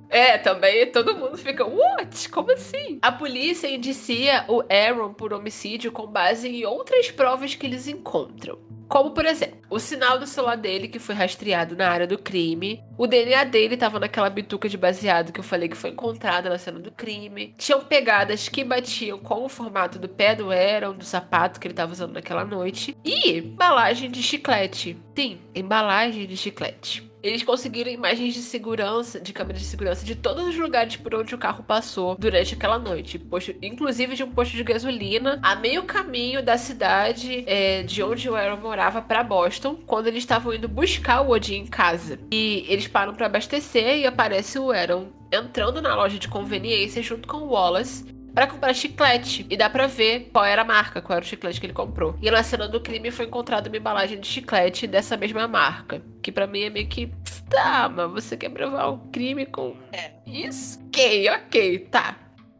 [0.09, 2.29] É, também todo mundo fica, what?
[2.29, 2.99] Como assim?
[3.01, 8.57] A polícia indicia o Aaron por homicídio com base em outras provas que eles encontram.
[8.87, 12.81] Como, por exemplo, o sinal do celular dele que foi rastreado na área do crime.
[12.97, 16.57] O DNA dele estava naquela bituca de baseado que eu falei que foi encontrada na
[16.57, 17.53] cena do crime.
[17.57, 21.73] Tinham pegadas que batiam com o formato do pé do Aaron, do sapato que ele
[21.73, 22.95] estava usando naquela noite.
[23.03, 24.97] E embalagem de chiclete.
[25.13, 27.07] Sim, embalagem de chiclete.
[27.21, 31.33] Eles conseguiram imagens de segurança, de câmeras de segurança de todos os lugares por onde
[31.33, 33.17] o carro passou durante aquela noite.
[33.17, 38.29] Posto, inclusive de um posto de gasolina a meio caminho da cidade é, de onde
[38.29, 42.19] o Aaron morava para Boston, quando eles estavam indo buscar o Odin em casa.
[42.31, 47.27] E eles param para abastecer e aparece o Aaron entrando na loja de conveniência junto
[47.27, 49.47] com o Wallace para comprar chiclete.
[49.49, 52.15] E dá pra ver qual era a marca, qual era o chiclete que ele comprou.
[52.21, 56.03] E na cena do crime foi encontrada uma embalagem de chiclete dessa mesma marca.
[56.21, 57.11] Que para mim é meio que.
[57.49, 59.75] Tá, mas você quer provar o crime com.
[59.91, 60.11] É.
[60.27, 60.79] Isso?
[60.85, 62.15] Ok, ok, tá.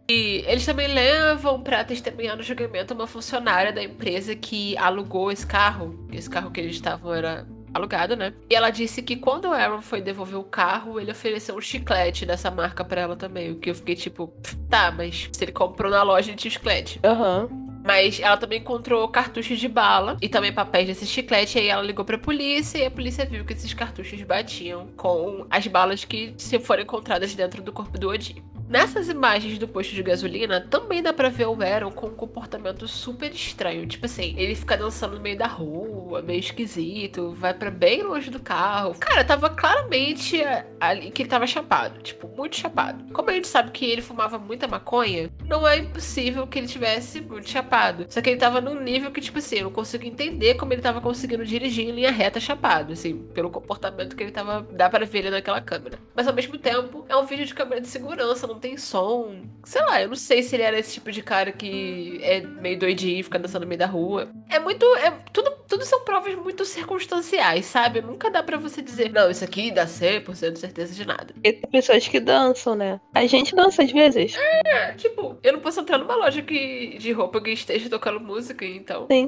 [0.10, 5.46] E eles também levam para testemunhar no julgamento uma funcionária da empresa que alugou esse
[5.46, 6.08] carro.
[6.12, 7.46] Esse carro que eles estavam era
[7.78, 8.34] alugado, né?
[8.50, 12.26] E ela disse que quando o Aaron foi devolver o carro, ele ofereceu um chiclete
[12.26, 13.52] dessa marca para ela também.
[13.52, 14.34] O que eu fiquei tipo,
[14.70, 17.00] tá, mas se ele comprou na loja de chiclete.
[17.04, 17.48] Aham.
[17.50, 17.67] Uhum.
[17.88, 21.58] Mas ela também encontrou cartuchos de bala e também papéis desse chiclete.
[21.58, 25.48] E aí ela ligou pra polícia e a polícia viu que esses cartuchos batiam com
[25.50, 28.44] as balas que se foram encontradas dentro do corpo do Odin.
[28.68, 32.86] Nessas imagens do posto de gasolina, também dá pra ver o Aaron com um comportamento
[32.86, 33.88] super estranho.
[33.88, 38.30] Tipo assim, ele fica dançando no meio da rua, meio esquisito, vai para bem longe
[38.30, 38.94] do carro.
[39.00, 40.42] Cara, tava claramente
[40.82, 42.02] ali que ele tava chapado.
[42.02, 43.06] Tipo, muito chapado.
[43.14, 47.22] Como a gente sabe que ele fumava muita maconha, não é impossível que ele tivesse
[47.22, 47.77] muito chapado.
[48.10, 50.82] Só que ele tava num nível que, tipo assim, eu não consigo entender como ele
[50.82, 54.68] tava conseguindo dirigir em linha reta chapado, assim, pelo comportamento que ele tava.
[54.72, 55.98] dá pra ver ele naquela câmera.
[56.14, 59.44] Mas ao mesmo tempo, é um vídeo de câmera de segurança, não não tem som.
[59.64, 62.78] Sei lá, eu não sei se ele era esse tipo de cara que é meio
[62.80, 64.30] doidinho, fica dançando no meio da rua.
[64.50, 64.84] É muito.
[64.98, 68.02] É, tudo, tudo são provas muito circunstanciais, sabe?
[68.02, 71.34] Nunca dá para você dizer, não, isso aqui dá 100% de certeza de nada.
[71.44, 73.00] E tem pessoas que dançam, né?
[73.14, 74.36] A gente dança às vezes.
[74.66, 78.66] É, tipo, eu não posso entrar numa loja que, de roupa que esteja tocando música,
[78.66, 79.08] então.
[79.12, 79.28] Sim.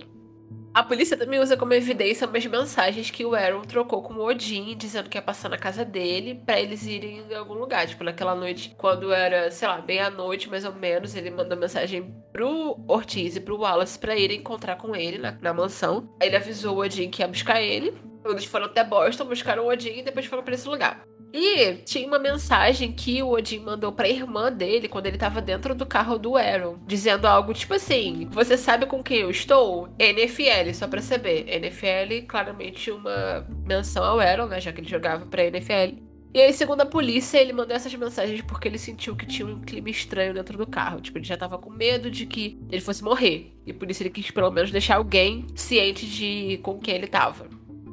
[0.73, 4.77] A polícia também usa como evidência umas mensagens que o Aaron trocou com o Odin,
[4.77, 7.87] dizendo que ia passar na casa dele para eles irem em algum lugar.
[7.87, 12.79] Tipo, naquela noite, quando era, sei lá, meia-noite mais ou menos, ele mandou mensagem pro
[12.87, 16.07] Ortiz e pro Wallace para irem encontrar com ele na, na mansão.
[16.21, 17.93] Aí ele avisou o Odin que ia buscar ele.
[18.23, 21.03] Eles foram até Boston, buscaram o Odin e depois foram para esse lugar.
[21.33, 25.75] E tinha uma mensagem que o Odin mandou pra irmã dele quando ele tava dentro
[25.75, 29.89] do carro do Aaron, dizendo algo tipo assim: Você sabe com quem eu estou?
[29.99, 31.47] NFL, só pra saber.
[31.47, 34.59] NFL, claramente uma menção ao Aaron, né?
[34.59, 36.09] Já que ele jogava pra NFL.
[36.31, 39.61] E aí, segundo a polícia, ele mandou essas mensagens porque ele sentiu que tinha um
[39.61, 41.01] clima estranho dentro do carro.
[41.01, 43.51] Tipo, ele já tava com medo de que ele fosse morrer.
[43.65, 47.47] E por isso ele quis pelo menos deixar alguém ciente de com quem ele tava.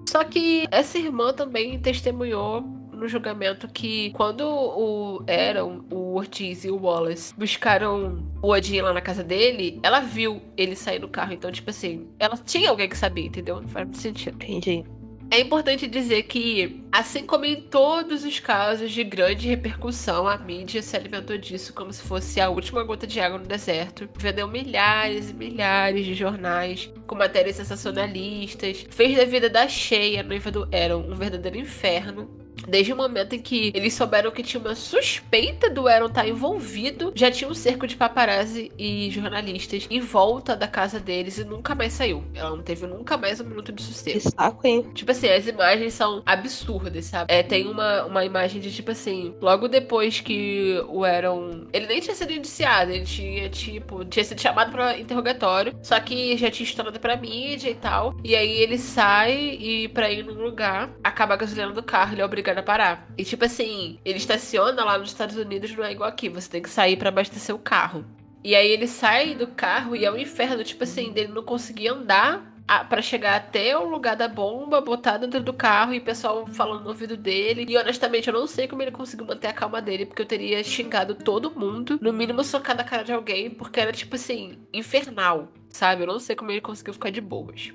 [0.07, 2.63] Só que essa irmã também testemunhou
[2.97, 8.93] no julgamento que quando o eram o Ortiz e o Wallace buscaram o Odin lá
[8.93, 11.33] na casa dele, ela viu ele sair do carro.
[11.33, 13.61] Então, tipo assim, ela tinha alguém que sabia, entendeu?
[13.61, 14.35] Não faz muito sentido.
[14.43, 14.85] Entendi.
[15.29, 20.81] É importante dizer que, assim como em todos os casos de grande repercussão, a mídia
[20.81, 24.09] se alimentou disso como se fosse a última gota de água no deserto.
[24.17, 30.53] Vendeu milhares e milhares de jornais com matérias sensacionalistas, fez da vida da cheia, noiva
[30.53, 34.75] do Aaron, um verdadeiro inferno Desde o momento em que eles souberam que tinha uma
[34.75, 40.57] suspeita do Aaron estar envolvido, já tinha um cerco de paparazzi e jornalistas em volta
[40.57, 42.25] da casa deles e nunca mais saiu.
[42.35, 44.21] Ela não teve nunca mais um minuto de sossego.
[44.21, 44.87] Que saco, hein?
[44.95, 47.33] Tipo assim, as imagens são absurdas, sabe?
[47.33, 51.67] É, tem uma, uma imagem de tipo assim, logo depois que o Aaron.
[51.73, 56.37] Ele nem tinha sido indiciado, ele tinha, tipo, tinha sido chamado pra interrogatório, só que
[56.37, 58.15] já tinha estourado pra mídia e tal.
[58.25, 62.23] E aí ele sai e pra ir num lugar, acaba a gasolina do carro, ele
[62.23, 63.07] é obrigado obrigado a parar.
[63.17, 66.63] E tipo assim, ele estaciona lá nos Estados Unidos, não é igual aqui, você tem
[66.63, 68.05] que sair para abastecer o carro.
[68.43, 71.89] E aí ele sai do carro e é um inferno, tipo assim, dele não conseguir
[71.89, 72.55] andar
[72.89, 76.83] para chegar até o lugar da bomba, botar dentro do carro e o pessoal falando
[76.83, 77.65] no ouvido dele.
[77.69, 80.63] E honestamente, eu não sei como ele conseguiu manter a calma dele, porque eu teria
[80.65, 85.53] xingado todo mundo, no mínimo socado a cara de alguém, porque era tipo assim, infernal,
[85.69, 86.03] sabe?
[86.03, 87.73] Eu não sei como ele conseguiu ficar de boas.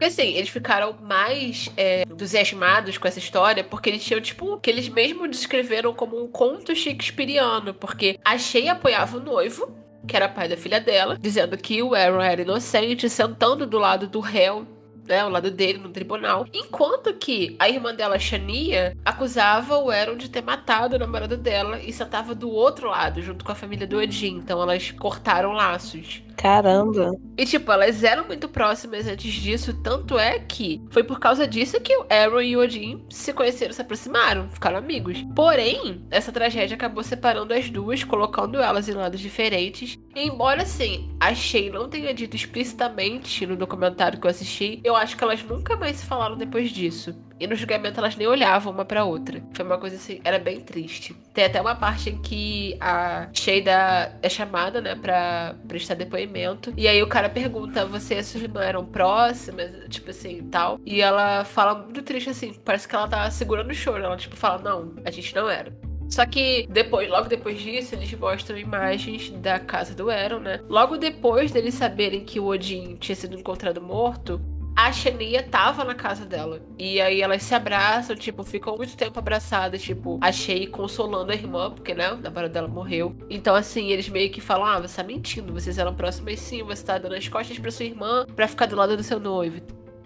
[0.00, 4.70] Porque assim, eles ficaram mais é, entusiasmados com essa história porque eles tinham, tipo, que
[4.70, 7.74] eles mesmo descreveram como um conto shakespeariano.
[7.74, 9.70] Porque a Shea apoiava o noivo
[10.08, 14.08] que era pai da filha dela, dizendo que o Aaron era inocente, sentando do lado
[14.08, 14.66] do réu
[15.06, 16.46] né, ao lado dele no tribunal.
[16.54, 21.78] Enquanto que a irmã dela, Shania, acusava o Aaron de ter matado o namorado dela
[21.80, 24.36] e sentava do outro lado, junto com a família do Odin.
[24.36, 26.22] Então elas cortaram laços.
[26.40, 27.12] Caramba.
[27.36, 31.78] E, tipo, elas eram muito próximas antes disso, tanto é que foi por causa disso
[31.82, 35.22] que o Aaron e o Odin se conheceram, se aproximaram, ficaram amigos.
[35.36, 39.98] Porém, essa tragédia acabou separando as duas, colocando elas em lados diferentes.
[40.16, 44.96] E embora, assim, a Shay não tenha dito explicitamente no documentário que eu assisti, eu
[44.96, 47.14] acho que elas nunca mais se falaram depois disso.
[47.40, 49.42] E no julgamento elas nem olhavam uma pra outra.
[49.52, 51.16] Foi uma coisa assim, era bem triste.
[51.32, 56.72] Tem até uma parte em que a Sheida é chamada, né, pra prestar depoimento.
[56.76, 59.70] E aí o cara pergunta: Você e sua irmã eram próximas?
[59.88, 60.78] Tipo assim, tal.
[60.84, 64.04] E ela fala muito triste assim, parece que ela tá segurando o choro.
[64.04, 65.72] Ela, tipo, fala: Não, a gente não era.
[66.10, 70.60] Só que depois, logo depois disso, eles mostram imagens da casa do Aaron, né?
[70.68, 74.40] Logo depois deles saberem que o Odin tinha sido encontrado morto,
[74.76, 76.62] a Shania tava na casa dela.
[76.78, 81.34] E aí elas se abraçam, tipo, ficam muito tempo abraçadas, tipo, a Shay consolando a
[81.34, 83.14] irmã, porque, né, na namorado dela morreu.
[83.28, 86.84] Então, assim, eles meio que falam: ah, você tá mentindo, vocês eram próximas sim, você
[86.84, 89.60] tá dando as costas pra sua irmã pra ficar do lado do seu noivo.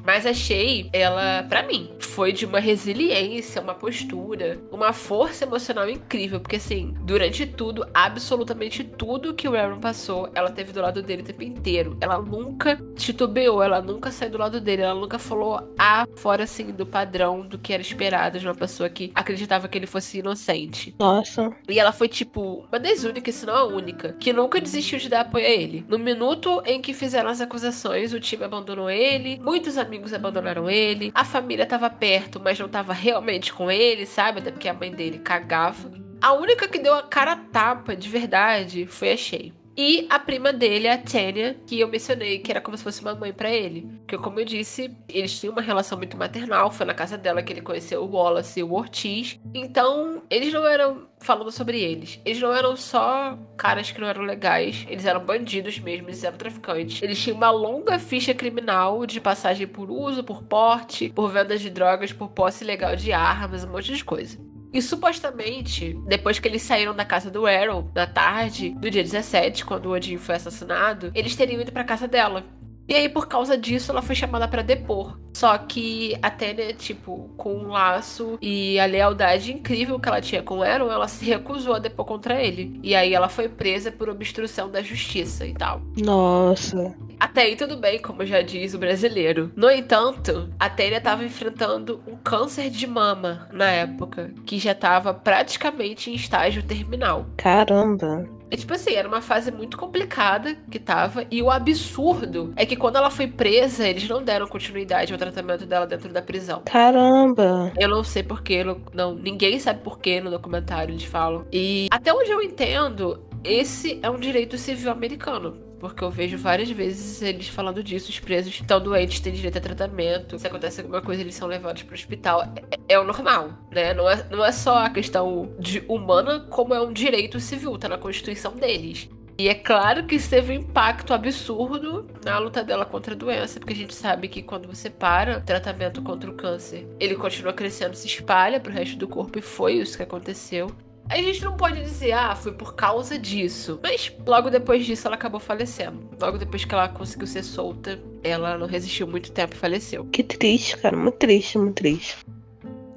[0.05, 6.41] Mas achei ela, para mim, foi de uma resiliência, uma postura, uma força emocional incrível.
[6.41, 11.23] Porque, assim, durante tudo, absolutamente tudo que o Aaron passou, ela teve do lado dele
[11.23, 11.97] o tempo inteiro.
[12.01, 16.67] Ela nunca titubeou, ela nunca saiu do lado dele, ela nunca falou a fora, assim,
[16.71, 20.95] do padrão do que era esperado de uma pessoa que acreditava que ele fosse inocente.
[20.99, 21.51] Nossa.
[21.69, 25.09] E ela foi, tipo, uma das únicas, se não a única, que nunca desistiu de
[25.09, 25.85] dar apoio a ele.
[25.89, 30.69] No minuto em que fizeram as acusações, o time abandonou ele, muitos amigos amigos abandonaram
[30.69, 34.41] ele, a família tava perto, mas não tava realmente com ele, sabe?
[34.41, 35.93] Até porque a mãe dele cagava.
[36.21, 39.53] A única que deu a cara tapa de verdade foi a Shay.
[39.77, 43.15] E a prima dele, a Tânia, que eu mencionei que era como se fosse uma
[43.15, 43.83] mãe para ele.
[43.99, 46.71] Porque, como eu disse, eles tinham uma relação muito maternal.
[46.71, 49.39] Foi na casa dela que ele conheceu o Wallace e o Ortiz.
[49.53, 51.13] Então, eles não eram.
[51.19, 55.79] Falando sobre eles, eles não eram só caras que não eram legais, eles eram bandidos
[55.79, 57.01] mesmo, eles eram traficantes.
[57.03, 61.71] Eles tinham uma longa ficha criminal de passagem por uso, por porte, por venda de
[61.71, 64.39] drogas, por posse ilegal de armas, um monte de coisa.
[64.75, 69.65] E supostamente, depois que eles saíram da casa do Arrow, na tarde do dia 17,
[69.65, 72.45] quando o Odin foi assassinado, eles teriam ido pra casa dela.
[72.89, 75.19] E aí, por causa disso, ela foi chamada para depor.
[75.35, 80.43] Só que até, né, tipo, com um laço e a lealdade incrível que ela tinha
[80.43, 82.79] com o Aaron, ela se recusou a depor contra ele.
[82.83, 85.83] E aí ela foi presa por obstrução da justiça e tal.
[85.97, 86.95] Nossa.
[87.19, 89.51] Até aí tudo bem, como já diz o brasileiro.
[89.57, 95.13] No entanto, a Tênia estava enfrentando um câncer de mama na época, que já estava
[95.13, 97.27] praticamente em estágio terminal.
[97.37, 98.29] Caramba.
[98.51, 101.27] É tipo assim, era uma fase muito complicada que tava.
[101.31, 105.67] E o absurdo é que quando ela foi presa, eles não deram continuidade ao tratamento
[105.67, 106.63] dela dentro da prisão.
[106.65, 107.73] Caramba!
[107.79, 111.47] Eu não sei porquê, não, ninguém sabe porquê no documentário eles falam.
[111.53, 115.74] E até onde eu entendo, esse é um direito civil americano.
[115.79, 119.61] Porque eu vejo várias vezes eles falando disso, os presos estão doentes, têm direito a
[119.61, 120.39] tratamento.
[120.39, 122.43] Se acontece alguma coisa, eles são levados para o hospital.
[122.43, 123.93] É, é, o normal, né?
[123.95, 127.89] Não é, não é só a questão de humana, como é um direito civil, tá
[127.89, 129.09] na Constituição deles.
[129.37, 133.59] E é claro que isso teve um impacto absurdo na luta dela contra a doença,
[133.59, 137.53] porque a gente sabe que quando você para o tratamento contra o câncer, ele continua
[137.53, 140.71] crescendo, se espalha para o resto do corpo, e foi isso que aconteceu.
[141.09, 143.79] A gente não pode dizer, ah, foi por causa disso.
[143.83, 146.09] Mas logo depois disso ela acabou falecendo.
[146.21, 150.05] Logo depois que ela conseguiu ser solta, ela não resistiu muito tempo e faleceu.
[150.07, 150.97] Que triste, cara.
[150.97, 152.17] Muito triste, muito triste.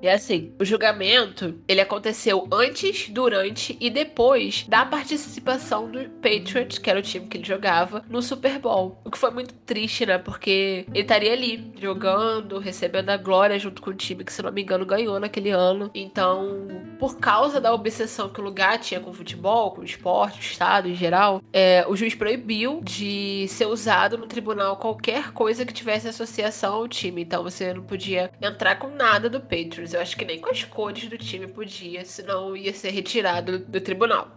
[0.02, 6.90] E assim, o julgamento, ele aconteceu antes, durante e depois da participação do Patriots, que
[6.90, 9.00] era o time que ele jogava, no Super Bowl.
[9.04, 10.18] O que foi muito triste, né?
[10.18, 14.52] Porque ele estaria ali, jogando, recebendo a glória junto com o time que, se não
[14.52, 15.90] me engano, ganhou naquele ano.
[15.94, 16.68] Então,
[17.00, 20.42] por causa da obsessão que o lugar tinha com o futebol, com o esporte, o
[20.42, 25.74] estado em geral, é, o juiz proibiu de ser usado no tribunal qualquer coisa que
[25.74, 27.24] tivesse associação ao time.
[27.24, 30.64] Então, você não podia entrar com nada do Patriots eu acho que nem com as
[30.64, 34.32] cores do time podia, senão ia ser retirado do tribunal.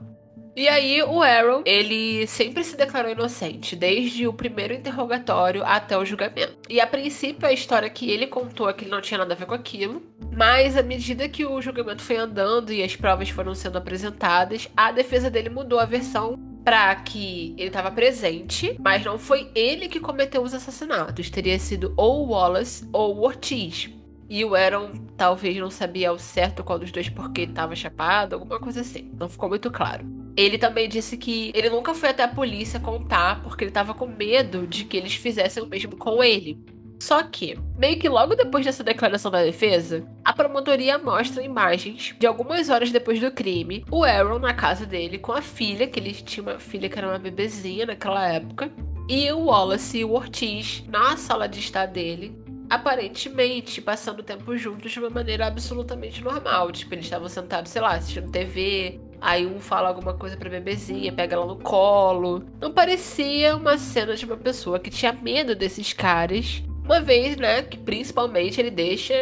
[0.57, 6.05] E aí, o Arrow, ele sempre se declarou inocente, desde o primeiro interrogatório até o
[6.05, 6.57] julgamento.
[6.69, 9.37] E a princípio, a história que ele contou é que ele não tinha nada a
[9.37, 10.03] ver com aquilo,
[10.37, 14.91] mas à medida que o julgamento foi andando e as provas foram sendo apresentadas, a
[14.91, 20.01] defesa dele mudou a versão para que ele estava presente, mas não foi ele que
[20.01, 21.31] cometeu os assassinatos.
[21.31, 23.89] Teria sido ou o Wallace ou o Ortiz.
[24.31, 28.61] E o Aaron talvez não sabia ao certo qual dos dois porque estava chapado, alguma
[28.61, 29.11] coisa assim.
[29.19, 30.07] Não ficou muito claro.
[30.37, 34.07] Ele também disse que ele nunca foi até a polícia contar porque ele tava com
[34.07, 36.65] medo de que eles fizessem o mesmo com ele.
[37.01, 42.27] Só que, meio que logo depois dessa declaração da defesa, a promotoria mostra imagens de
[42.27, 46.13] algumas horas depois do crime, o Aaron na casa dele com a filha, que ele
[46.13, 48.71] tinha uma filha que era uma bebezinha naquela época,
[49.09, 52.39] e o Wallace e o Ortiz na sala de estar dele,
[52.71, 56.71] aparentemente passando tempo juntos de uma maneira absolutamente normal.
[56.71, 61.13] Tipo, eles estavam sentados, sei lá, assistindo TV, Aí um fala alguma coisa pra bebezinha,
[61.13, 62.43] pega ela no colo.
[62.59, 67.63] Não parecia uma cena de uma pessoa que tinha medo desses caras uma vez, né,
[67.63, 69.15] que principalmente ele deixa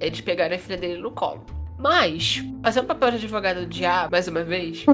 [0.00, 1.44] eles pegarem a filha dele no colo.
[1.78, 4.84] Mas, fazendo papel de advogado do diabo, mais uma vez,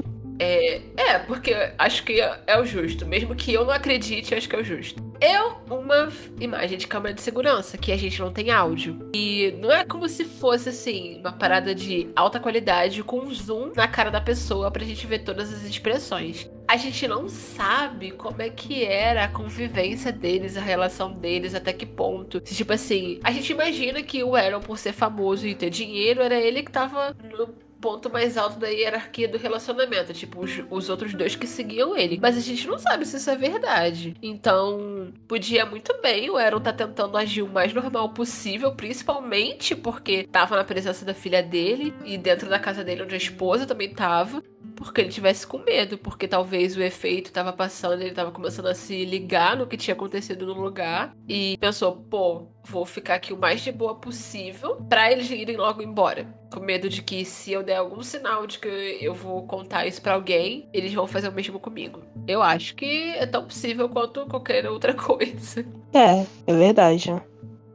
[0.41, 3.05] é, é, porque acho que é, o justo.
[3.05, 5.01] Mesmo que eu não acredite, acho que é o justo.
[5.21, 8.97] Eu, uma imagem de câmera de segurança, que a gente não tem áudio.
[9.13, 13.87] E não é como se fosse, assim, uma parada de alta qualidade com zoom na
[13.87, 18.49] cara da pessoa pra gente ver todas as expressões a gente não sabe como é
[18.49, 22.39] que era a convivência deles, a relação deles, até que ponto.
[22.39, 26.35] Tipo assim, a gente imagina que o Aaron, por ser famoso e ter dinheiro, era
[26.35, 30.13] ele que tava no ponto mais alto da hierarquia do relacionamento.
[30.13, 32.19] Tipo, os, os, outros dois que seguiam ele.
[32.21, 34.15] Mas a gente não sabe se isso é verdade.
[34.21, 40.27] Então, podia muito bem o Aaron tá tentando agir o mais normal possível, principalmente porque
[40.31, 43.93] tava na presença da filha dele e dentro da casa dele onde a esposa também
[43.93, 44.43] tava
[44.75, 48.73] porque ele tivesse com medo, porque talvez o efeito estava passando, ele estava começando a
[48.73, 53.37] se ligar no que tinha acontecido no lugar e pensou, pô, vou ficar aqui o
[53.37, 56.27] mais de boa possível para eles irem logo embora.
[56.51, 60.01] Com medo de que se eu der algum sinal de que eu vou contar isso
[60.01, 62.01] para alguém, eles vão fazer o mesmo comigo.
[62.27, 65.65] Eu acho que é tão possível quanto qualquer outra coisa.
[65.93, 67.13] É, é verdade.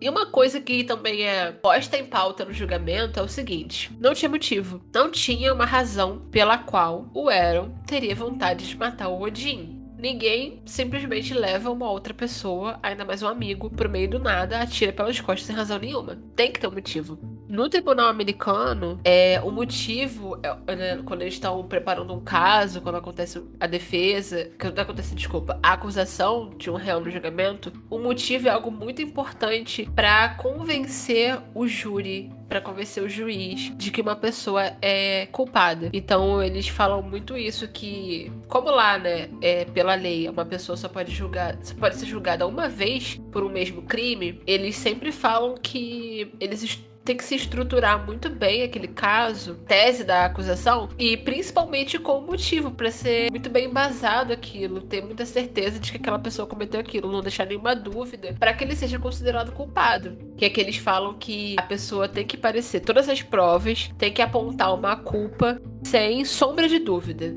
[0.00, 4.14] E uma coisa que também é posta em pauta no julgamento é o seguinte: não
[4.14, 9.20] tinha motivo, não tinha uma razão pela qual o Aaron teria vontade de matar o
[9.20, 9.82] Odin.
[9.98, 14.92] Ninguém simplesmente leva uma outra pessoa, ainda mais um amigo, pro meio do nada, atira
[14.92, 16.18] pelas costas sem razão nenhuma.
[16.36, 17.18] Tem que ter um motivo.
[17.48, 22.96] No tribunal americano, é, o motivo, é, né, quando eles estão preparando um caso, quando
[22.96, 28.48] acontece a defesa, quando acontece, desculpa, a acusação de um réu no julgamento, o motivo
[28.48, 34.14] é algo muito importante para convencer o júri para convencer o juiz de que uma
[34.14, 35.90] pessoa é culpada.
[35.92, 40.88] Então eles falam muito isso que, como lá, né, é, pela lei, uma pessoa só
[40.88, 44.40] pode julgar, só pode ser julgada uma vez por um mesmo crime.
[44.46, 46.62] Eles sempre falam que eles
[47.06, 52.26] tem que se estruturar muito bem aquele caso, tese da acusação, e principalmente com o
[52.26, 56.80] motivo, para ser muito bem embasado aquilo, ter muita certeza de que aquela pessoa cometeu
[56.80, 60.18] aquilo, não deixar nenhuma dúvida, para que ele seja considerado culpado.
[60.36, 64.12] Que é que eles falam que a pessoa tem que parecer todas as provas, tem
[64.12, 67.36] que apontar uma culpa sem sombra de dúvida.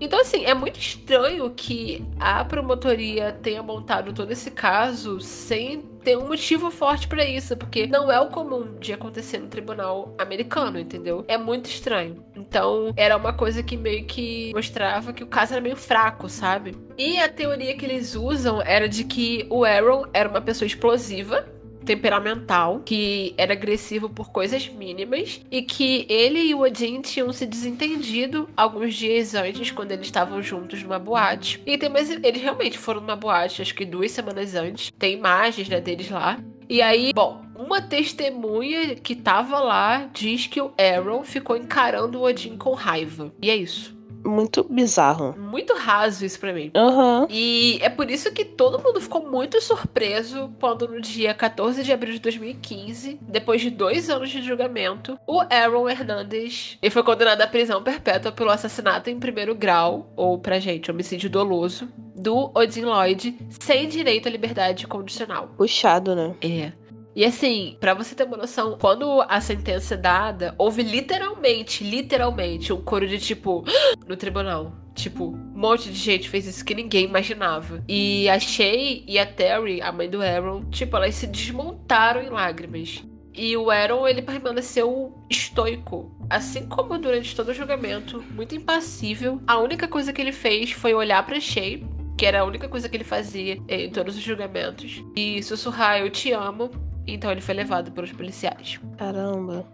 [0.00, 6.16] Então, assim, é muito estranho que a promotoria tenha montado todo esse caso sem ter
[6.16, 10.78] um motivo forte para isso, porque não é o comum de acontecer no tribunal americano,
[10.78, 11.24] entendeu?
[11.28, 12.24] É muito estranho.
[12.34, 16.74] Então, era uma coisa que meio que mostrava que o caso era meio fraco, sabe?
[16.96, 21.46] E a teoria que eles usam era de que o Aaron era uma pessoa explosiva
[21.84, 27.46] temperamental, que era agressivo por coisas mínimas e que ele e o Odin tinham se
[27.46, 31.60] desentendido alguns dias antes, quando eles estavam juntos numa boate.
[31.66, 34.90] E tem mais, eles realmente foram numa boate, acho que duas semanas antes.
[34.98, 36.38] Tem imagens né, deles lá.
[36.68, 42.22] E aí, bom, uma testemunha que tava lá diz que o Aaron ficou encarando o
[42.22, 43.32] Odin com raiva.
[43.42, 43.99] E é isso
[44.30, 45.34] muito bizarro.
[45.38, 46.70] Muito raso isso pra mim.
[46.74, 47.26] Uhum.
[47.28, 51.92] E é por isso que todo mundo ficou muito surpreso quando no dia 14 de
[51.92, 57.42] abril de 2015, depois de dois anos de julgamento, o Aaron Hernandez ele foi condenado
[57.42, 62.84] à prisão perpétua pelo assassinato em primeiro grau, ou pra gente, homicídio doloso, do Odin
[62.84, 65.50] Lloyd, sem direito à liberdade condicional.
[65.56, 66.34] Puxado, né?
[66.40, 66.72] É.
[67.14, 72.72] E assim, para você ter uma noção, quando a sentença é dada, houve literalmente, literalmente,
[72.72, 73.64] um coro de tipo,
[74.06, 74.72] no tribunal.
[74.94, 77.82] Tipo, um monte de gente fez isso que ninguém imaginava.
[77.88, 82.28] E a Shay e a Terry, a mãe do Aaron, tipo, elas se desmontaram em
[82.28, 83.02] lágrimas.
[83.34, 86.14] E o Aaron, ele permaneceu estoico.
[86.28, 89.40] Assim como durante todo o julgamento, muito impassível.
[89.46, 91.84] A única coisa que ele fez foi olhar pra Shay,
[92.18, 96.10] que era a única coisa que ele fazia em todos os julgamentos, e sussurrar: Eu
[96.10, 96.70] te amo,
[97.14, 98.80] então ele foi levado pelos policiais.
[98.96, 99.64] Caramba.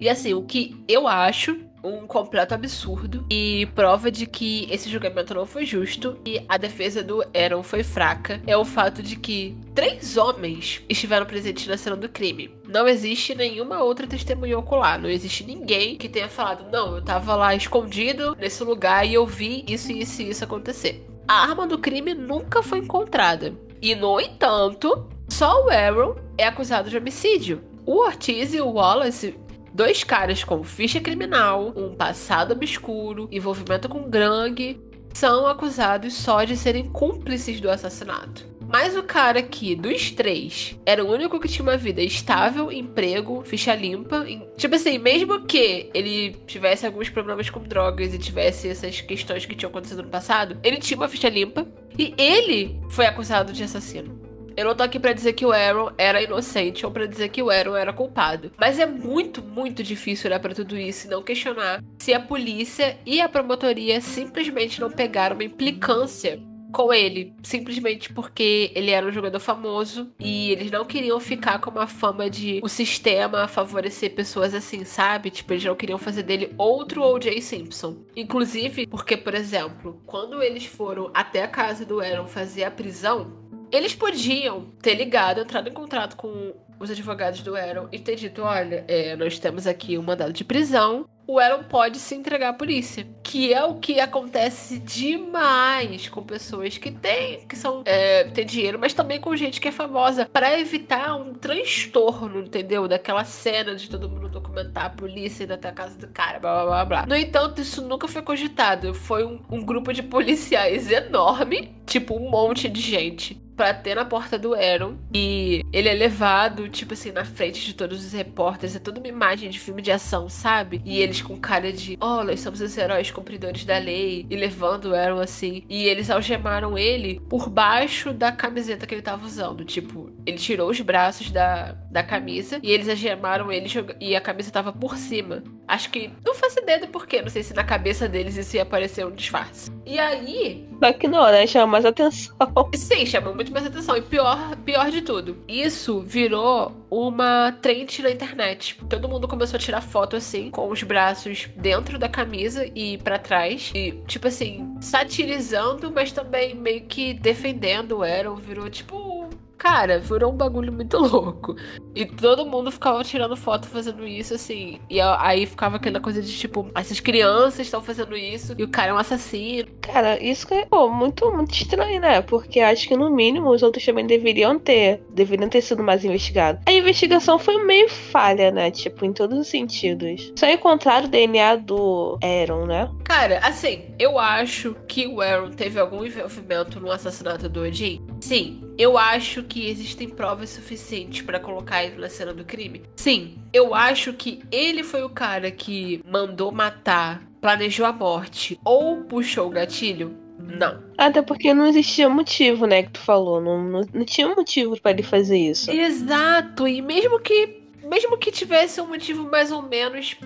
[0.00, 5.34] E assim, o que eu acho um completo absurdo e prova de que esse julgamento
[5.34, 9.56] não foi justo e a defesa do Aaron foi fraca é o fato de que
[9.74, 12.50] três homens estiveram presentes na cena do crime.
[12.66, 17.34] Não existe nenhuma outra testemunha ocular, não existe ninguém que tenha falado, não, eu tava
[17.36, 21.06] lá escondido nesse lugar e eu vi isso e isso e isso acontecer.
[21.26, 23.54] A arma do crime nunca foi encontrada.
[23.80, 27.62] E no entanto, só o Aaron é acusado de homicídio.
[27.86, 29.34] O Ortiz e o Wallace
[29.78, 34.80] Dois caras com ficha criminal, um passado obscuro, envolvimento com gangue,
[35.14, 38.44] são acusados só de serem cúmplices do assassinato.
[38.66, 43.42] Mas o cara que, dos três, era o único que tinha uma vida estável, emprego,
[43.44, 44.26] ficha limpa.
[44.56, 49.54] Tipo assim, mesmo que ele tivesse alguns problemas com drogas e tivesse essas questões que
[49.54, 51.66] tinham acontecido no passado, ele tinha uma ficha limpa.
[51.96, 54.17] E ele foi acusado de assassino.
[54.58, 57.40] Eu não tô aqui pra dizer que o Aaron era inocente ou pra dizer que
[57.40, 58.50] o Aaron era culpado.
[58.58, 62.98] Mas é muito, muito difícil olhar pra tudo isso e não questionar se a polícia
[63.06, 66.42] e a promotoria simplesmente não pegaram uma implicância
[66.72, 71.70] com ele, simplesmente porque ele era um jogador famoso e eles não queriam ficar com
[71.70, 75.30] uma fama de o sistema favorecer pessoas assim, sabe?
[75.30, 77.40] Tipo, eles não queriam fazer dele outro O.J.
[77.40, 77.98] Simpson.
[78.16, 83.47] Inclusive, porque, por exemplo, quando eles foram até a casa do Aaron fazer a prisão,
[83.70, 88.42] eles podiam ter ligado, entrado em contrato com os advogados do Aaron e ter dito:
[88.42, 91.06] olha, é, nós temos aqui um mandado de prisão.
[91.26, 93.06] O Aaron pode se entregar à polícia.
[93.22, 98.78] Que é o que acontece demais com pessoas que têm, que são, é, têm dinheiro,
[98.78, 102.88] mas também com gente que é famosa, para evitar um transtorno, entendeu?
[102.88, 106.64] Daquela cena de todo mundo documentar a polícia indo até a casa do cara, blá
[106.64, 107.06] blá blá blá.
[107.06, 108.94] No entanto, isso nunca foi cogitado.
[108.94, 114.04] Foi um, um grupo de policiais enorme, tipo um monte de gente pra ter na
[114.04, 114.94] porta do Aaron.
[115.12, 118.76] E ele é levado, tipo assim, na frente de todos os repórteres.
[118.76, 120.80] É toda uma imagem de filme de ação, sabe?
[120.84, 124.24] E eles com cara de, oh, nós somos os heróis cumpridores da lei.
[124.30, 125.64] E levando o Aaron assim.
[125.68, 129.64] E eles algemaram ele por baixo da camiseta que ele tava usando.
[129.64, 133.68] Tipo, ele tirou os braços da, da camisa e eles algemaram ele
[134.00, 135.42] e a camisa tava por cima.
[135.66, 137.20] Acho que não faço ideia do porquê.
[137.20, 139.72] Não sei se na cabeça deles isso ia parecer um disfarce.
[139.84, 140.67] E aí.
[140.78, 141.46] Só não, né?
[141.46, 142.36] Chama mais atenção.
[142.74, 143.96] Sim, chama muito mais atenção.
[143.96, 148.78] E pior, pior de tudo, isso virou uma trend na internet.
[148.88, 153.18] Todo mundo começou a tirar foto assim, com os braços dentro da camisa e para
[153.18, 153.72] trás.
[153.74, 158.36] E, tipo assim, satirizando, mas também meio que defendendo o Aaron.
[158.36, 159.28] Virou tipo
[159.58, 161.56] Cara, virou um bagulho muito louco.
[161.94, 164.78] E todo mundo ficava tirando foto fazendo isso, assim.
[164.88, 168.90] E aí ficava aquela coisa de tipo, essas crianças estão fazendo isso e o cara
[168.90, 169.68] é um assassino.
[169.82, 172.22] Cara, isso é pô, muito, muito estranho, né?
[172.22, 175.02] Porque acho que no mínimo os outros também deveriam ter.
[175.10, 176.62] Deveriam ter sido mais investigados.
[176.66, 178.70] A investigação foi meio falha, né?
[178.70, 180.32] Tipo, em todos os sentidos.
[180.36, 182.88] Só encontraram o DNA do Aaron, né?
[183.04, 188.00] Cara, assim, eu acho que o Aaron teve algum envolvimento no assassinato do Odin.
[188.20, 192.82] Sim, eu acho que existem provas suficientes para colocar ele na cena do crime.
[192.96, 199.04] Sim, eu acho que ele foi o cara que mandou matar, planejou a morte ou
[199.04, 200.16] puxou o gatilho.
[200.38, 200.82] Não.
[200.96, 203.40] Até porque não existia motivo, né, que tu falou.
[203.40, 205.70] Não, não, não tinha motivo para ele fazer isso.
[205.70, 206.66] Exato.
[206.68, 210.16] E mesmo que mesmo que tivesse um motivo mais ou menos.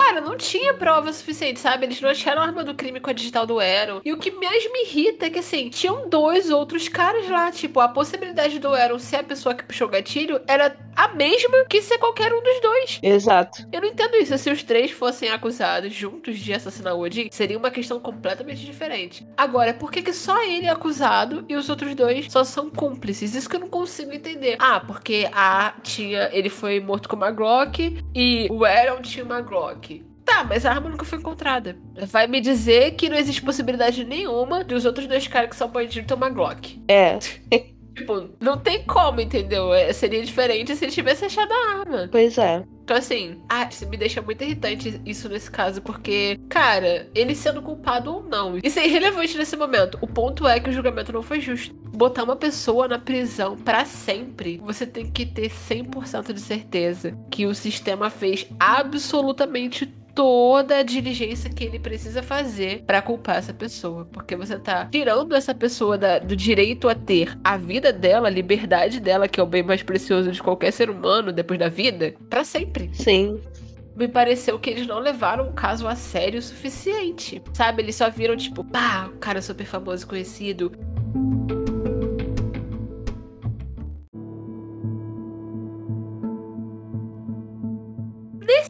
[0.00, 1.86] Cara, não tinha prova suficiente, sabe?
[1.86, 4.00] Eles não acharam a arma do crime com a digital do Aaron.
[4.04, 7.52] E o que mais me irrita é que, assim, tinham dois outros caras lá.
[7.52, 11.64] Tipo, a possibilidade do Aaron ser a pessoa que puxou o gatilho era a mesma
[11.64, 12.98] que ser qualquer um dos dois.
[13.02, 13.66] Exato.
[13.72, 14.36] Eu não entendo isso.
[14.36, 19.26] Se os três fossem acusados juntos de assassinar o Odin, seria uma questão completamente diferente.
[19.36, 23.34] Agora, por que, que só ele é acusado e os outros dois só são cúmplices?
[23.34, 24.56] Isso que eu não consigo entender.
[24.58, 26.30] Ah, porque a tinha.
[26.32, 29.89] Ele foi morto com uma Glock e o Aaron tinha uma Glock.
[30.30, 31.76] Tá, mas a arma nunca foi encontrada.
[32.06, 36.06] Vai me dizer que não existe possibilidade nenhuma dos outros dois caras que são bandidos
[36.06, 36.80] ter uma Glock.
[36.86, 37.18] É.
[37.96, 39.74] tipo, não tem como, entendeu?
[39.74, 42.08] É, seria diferente se ele tivesse achado a arma.
[42.12, 42.64] Pois é.
[42.84, 47.60] Então, assim, ah, isso me deixa muito irritante isso nesse caso, porque, cara, ele sendo
[47.60, 49.98] culpado ou não, isso é irrelevante nesse momento.
[50.00, 51.74] O ponto é que o julgamento não foi justo.
[51.74, 57.46] Botar uma pessoa na prisão para sempre, você tem que ter 100% de certeza que
[57.46, 64.06] o sistema fez absolutamente toda a diligência que ele precisa fazer para culpar essa pessoa.
[64.12, 68.30] Porque você tá tirando essa pessoa da, do direito a ter a vida dela, a
[68.30, 72.14] liberdade dela, que é o bem mais precioso de qualquer ser humano depois da vida,
[72.28, 72.90] para sempre.
[72.92, 73.40] Sim
[74.00, 77.42] me pareceu que eles não levaram o caso a sério o suficiente.
[77.52, 77.82] Sabe?
[77.82, 80.72] Eles só viram, tipo, pá, o cara super famoso conhecido.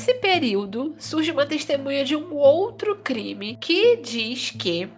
[0.00, 4.88] Nesse período, surge uma testemunha de um outro crime que diz que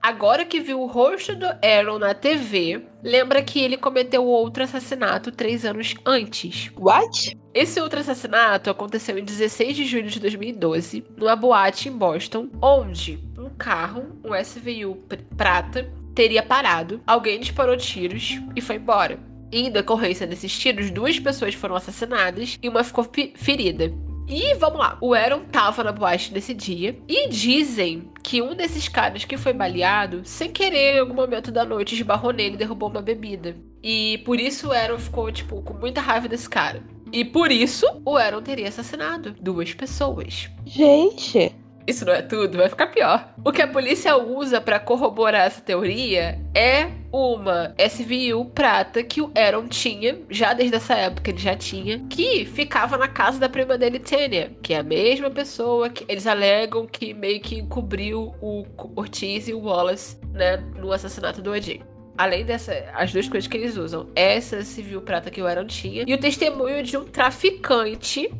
[0.00, 5.32] Agora que viu o rosto do Aaron na TV, lembra que ele cometeu outro assassinato
[5.32, 6.70] três anos antes.
[6.78, 7.36] What?
[7.52, 13.18] Esse outro assassinato aconteceu em 16 de julho de 2012, numa boate em Boston, onde
[13.36, 14.94] um carro, um SVU
[15.36, 19.18] prata, teria parado, alguém disparou tiros e foi embora.
[19.50, 23.04] em decorrência desses tiros, duas pessoas foram assassinadas e uma ficou
[23.34, 23.92] ferida.
[24.28, 28.88] E vamos lá, o Aaron tava na boate nesse dia e dizem que um desses
[28.88, 32.88] caras que foi baleado, sem querer, em algum momento da noite, esbarrou nele e derrubou
[32.88, 33.56] uma bebida.
[33.82, 36.82] E por isso o Aaron ficou, tipo, com muita raiva desse cara.
[37.12, 40.48] E por isso o Aaron teria assassinado duas pessoas.
[40.64, 41.54] Gente.
[41.86, 43.28] Isso não é tudo, vai ficar pior.
[43.44, 49.30] O que a polícia usa para corroborar essa teoria é uma SVU prata que o
[49.36, 53.76] Aaron tinha, já desde essa época ele já tinha, que ficava na casa da prima
[53.76, 58.64] dele, Tânia, que é a mesma pessoa que eles alegam que meio que encobriu o
[58.96, 61.82] Ortiz e o Wallace, né, no assassinato do O.J.
[62.16, 66.04] Além dessas, as duas coisas que eles usam, essa civil prata que o Aaron tinha
[66.06, 68.30] e o testemunho de um traficante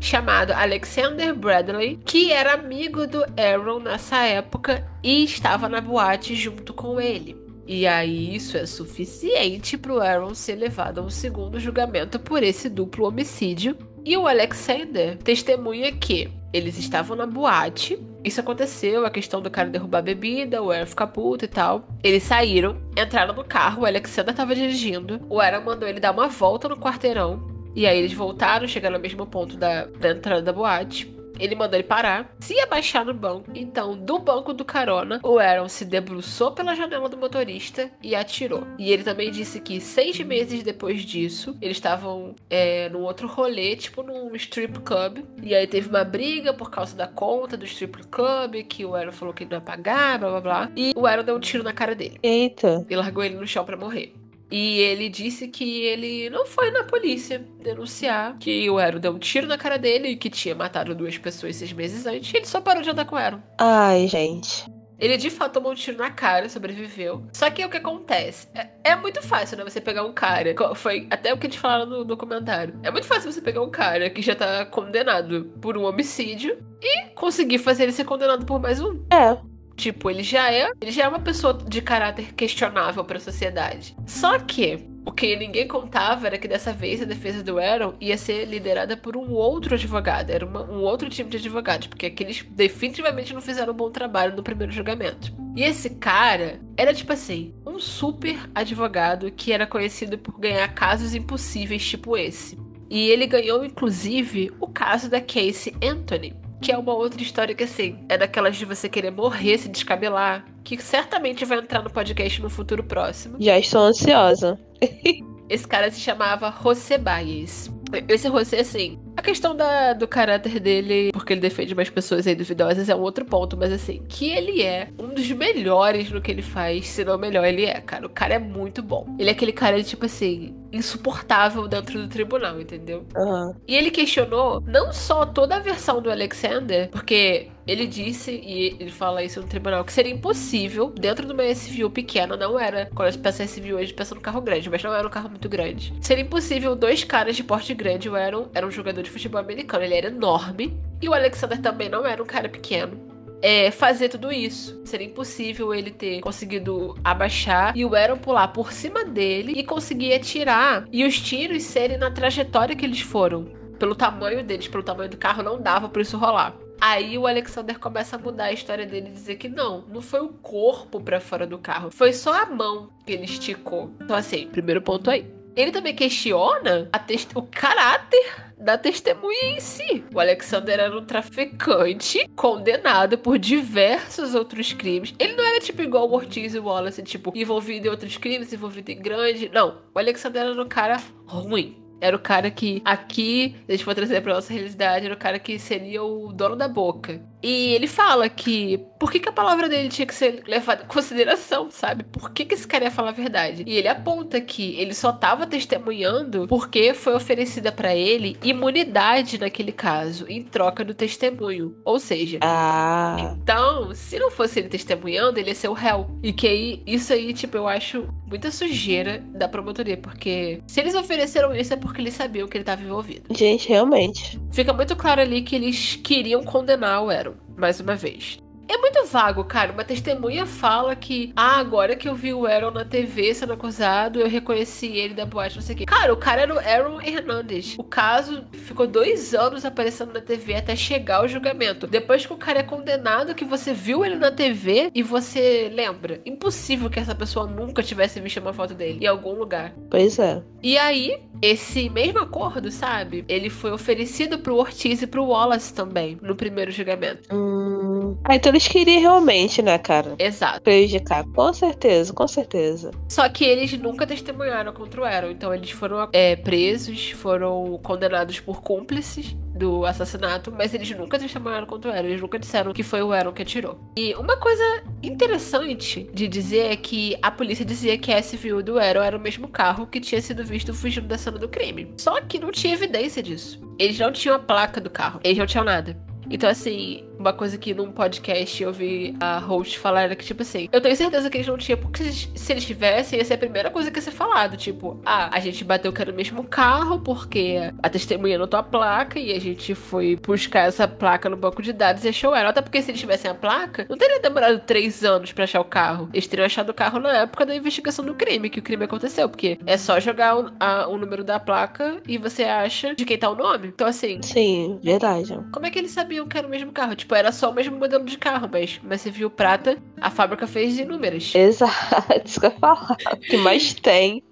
[0.00, 6.74] chamado Alexander Bradley, que era amigo do Aaron nessa época e estava na boate junto
[6.74, 7.36] com ele.
[7.66, 12.42] E aí isso é suficiente para o Aaron ser levado a um segundo julgamento por
[12.42, 13.76] esse duplo homicídio.
[14.04, 17.98] E o Alexander testemunha que eles estavam na boate.
[18.22, 21.88] Isso aconteceu, a questão do cara derrubar a bebida, o Aaron ficar puto e tal.
[22.02, 25.20] Eles saíram, entraram no carro, o Alexander estava dirigindo.
[25.30, 29.02] O Aaron mandou ele dar uma volta no quarteirão e aí eles voltaram, chegaram ao
[29.02, 31.12] mesmo ponto da, da entrada da boate.
[31.38, 33.50] Ele mandou ele parar, se abaixar no banco.
[33.54, 38.64] Então, do banco do carona, o Aaron se debruçou pela janela do motorista e atirou.
[38.78, 43.74] E ele também disse que seis meses depois disso, eles estavam é, num outro rolê,
[43.74, 45.24] tipo num strip club.
[45.42, 49.12] E aí teve uma briga por causa da conta do strip club, que o Aaron
[49.12, 50.70] falou que ele não ia pagar, blá blá blá.
[50.76, 52.18] E o Aaron deu um tiro na cara dele.
[52.22, 52.86] Eita.
[52.88, 54.14] E largou ele no chão para morrer.
[54.50, 59.18] E ele disse que ele não foi na polícia denunciar que o Aaron deu um
[59.18, 62.32] tiro na cara dele e que tinha matado duas pessoas seis meses antes.
[62.32, 63.40] E ele só parou de andar com o Aaron.
[63.58, 64.64] Ai, gente.
[64.98, 67.26] Ele de fato tomou um tiro na cara, sobreviveu.
[67.32, 68.48] Só que o que acontece?
[68.54, 69.64] É, é, muito fácil, né?
[69.64, 70.54] Você pegar um cara.
[70.74, 72.78] Foi até o que eles falaram no documentário.
[72.82, 77.08] É muito fácil você pegar um cara que já tá condenado por um homicídio e
[77.14, 79.04] conseguir fazer ele ser condenado por mais um.
[79.12, 79.53] É.
[79.76, 83.96] Tipo, ele já é, ele já é uma pessoa de caráter questionável para a sociedade.
[84.06, 88.16] Só que o que ninguém contava era que dessa vez a defesa do Aaron ia
[88.16, 92.42] ser liderada por um outro advogado, era uma, um outro time de advogados, porque aqueles
[92.50, 95.34] definitivamente não fizeram um bom trabalho no primeiro julgamento.
[95.54, 101.14] E esse cara era tipo assim, um super advogado que era conhecido por ganhar casos
[101.14, 102.58] impossíveis tipo esse.
[102.88, 107.64] E ele ganhou inclusive o caso da Casey Anthony, que é uma outra história que,
[107.64, 110.44] assim, é daquelas de você querer morrer, se descabelar.
[110.62, 113.36] Que certamente vai entrar no podcast no futuro próximo.
[113.38, 114.58] Já estou ansiosa.
[115.48, 117.70] Esse cara se chamava José Baez.
[118.08, 122.34] Esse José, assim, a questão da, do caráter dele, porque ele defende mais pessoas aí
[122.34, 126.30] duvidosas, é um outro ponto, mas assim, que ele é um dos melhores no que
[126.30, 128.06] ele faz, se não o melhor ele é, cara.
[128.06, 129.06] O cara é muito bom.
[129.18, 133.06] Ele é aquele cara, tipo assim, insuportável dentro do tribunal, entendeu?
[133.16, 133.54] Uhum.
[133.66, 138.90] E ele questionou não só toda a versão do Alexander, porque ele disse, e ele
[138.90, 143.08] fala isso no tribunal, que seria impossível, dentro de uma SVU pequena, não era, quando
[143.08, 145.10] a gente pensa em SVU, a gente pensa no carro grande, mas não era um
[145.10, 145.94] carro muito grande.
[146.00, 149.84] Seria impossível dois caras de porte grande, o Aaron era um jogador de futebol americano,
[149.84, 154.32] ele era enorme, e o Alexander também não era um cara pequeno é, fazer tudo
[154.32, 154.80] isso.
[154.86, 160.14] Seria impossível ele ter conseguido abaixar e o Aaron pular por cima dele e conseguir
[160.14, 160.88] atirar.
[160.90, 163.44] E os tiros serem na trajetória que eles foram.
[163.78, 166.56] Pelo tamanho deles, pelo tamanho do carro, não dava por isso rolar.
[166.80, 170.20] Aí o Alexander começa a mudar a história dele e dizer que não, não foi
[170.20, 173.90] o corpo para fora do carro, foi só a mão que ele esticou.
[174.00, 175.26] Então, assim, primeiro ponto aí.
[175.56, 176.90] Ele também questiona
[177.34, 180.04] o caráter da testemunha em si.
[180.12, 185.14] O Alexander era um traficante condenado por diversos outros crimes.
[185.18, 188.52] Ele não era tipo igual o Ortiz e o Wallace, tipo, envolvido em outros crimes,
[188.52, 189.50] envolvido em grande.
[189.52, 189.82] Não.
[189.94, 191.76] O Alexander era um cara ruim.
[192.00, 195.38] Era o cara que, aqui, a gente for trazer pra nossa realidade, era o cara
[195.38, 197.22] que seria o dono da boca.
[197.44, 200.86] E ele fala que por que, que, a palavra dele tinha que ser levada em
[200.86, 202.02] consideração, sabe?
[202.04, 203.64] Por que, que esse cara ia falar a verdade?
[203.66, 209.72] E ele aponta que ele só tava testemunhando porque foi oferecida para ele imunidade naquele
[209.72, 211.76] caso, em troca do testemunho.
[211.84, 213.36] Ou seja, ah.
[213.42, 216.08] então, se não fosse ele testemunhando, ele ia ser o réu.
[216.22, 220.94] E que aí, isso aí, tipo, eu acho muita sujeira da promotoria, porque se eles
[220.94, 223.26] ofereceram isso é porque eles sabiam que ele tava envolvido.
[223.30, 224.40] Gente, realmente.
[224.50, 228.43] Fica muito claro ali que eles queriam condenar o Aaron, mais uma vez.
[228.68, 229.72] É muito vago, cara.
[229.72, 234.20] Uma testemunha fala que, ah, agora que eu vi o Aaron na TV sendo acusado,
[234.20, 235.84] eu reconheci ele da boate, não sei o quê.
[235.84, 237.76] Cara, o cara era o Aaron Hernandez.
[237.78, 241.86] O caso ficou dois anos aparecendo na TV até chegar o julgamento.
[241.86, 246.20] Depois que o cara é condenado, que você viu ele na TV e você lembra.
[246.24, 249.74] Impossível que essa pessoa nunca tivesse visto uma foto dele em algum lugar.
[249.90, 250.42] Pois é.
[250.62, 253.24] E aí, esse mesmo acordo, sabe?
[253.28, 257.28] Ele foi oferecido pro Ortiz e pro Wallace também, no primeiro julgamento.
[257.34, 257.93] Hum.
[258.24, 260.14] Ah, então eles queriam realmente, né, cara?
[260.18, 260.62] Exato.
[260.62, 261.24] Prejudicar.
[261.34, 262.90] Com certeza, com certeza.
[263.08, 265.30] Só que eles nunca testemunharam contra o Aaron.
[265.30, 271.66] Então eles foram é, presos, foram condenados por cúmplices do assassinato, mas eles nunca testemunharam
[271.66, 272.08] contra o Aaron.
[272.08, 273.78] Eles nunca disseram que foi o Aaron que atirou.
[273.96, 278.78] E uma coisa interessante de dizer é que a polícia dizia que a SVU do
[278.78, 281.92] Aaron era o mesmo carro que tinha sido visto fugindo da cena do crime.
[281.96, 283.60] Só que não tinha evidência disso.
[283.78, 285.20] Eles não tinham a placa do carro.
[285.22, 285.96] Eles não tinham nada.
[286.30, 290.42] Então, assim, uma coisa que num podcast eu vi a host falar era que, tipo
[290.42, 293.38] assim, eu tenho certeza que eles não tinham, porque se eles tivessem, ia ser a
[293.38, 294.58] primeira coisa que ia ser falado.
[294.58, 298.62] Tipo, ah, a gente bateu que era o mesmo carro, porque a testemunha notou a
[298.62, 302.50] placa e a gente foi buscar essa placa no banco de dados e achou ela.
[302.50, 305.64] Até porque se eles tivessem a placa, não teria demorado três anos para achar o
[305.64, 306.10] carro.
[306.12, 309.30] Eles teriam achado o carro na época da investigação do crime, que o crime aconteceu,
[309.30, 313.16] porque é só jogar o, a, o número da placa e você acha de quem
[313.16, 313.68] tá o nome.
[313.68, 314.20] Então, assim.
[314.22, 315.38] Sim, verdade.
[315.50, 316.94] Como é que eles sabiam que era o mesmo carro?
[316.94, 320.46] Tipo, era só o mesmo modelo de carro, mas, mas você viu prata, a fábrica
[320.46, 321.34] fez inúmeras.
[321.34, 321.72] Exato,
[322.24, 322.96] isso que eu ia falar.
[323.12, 324.22] O que mais tem.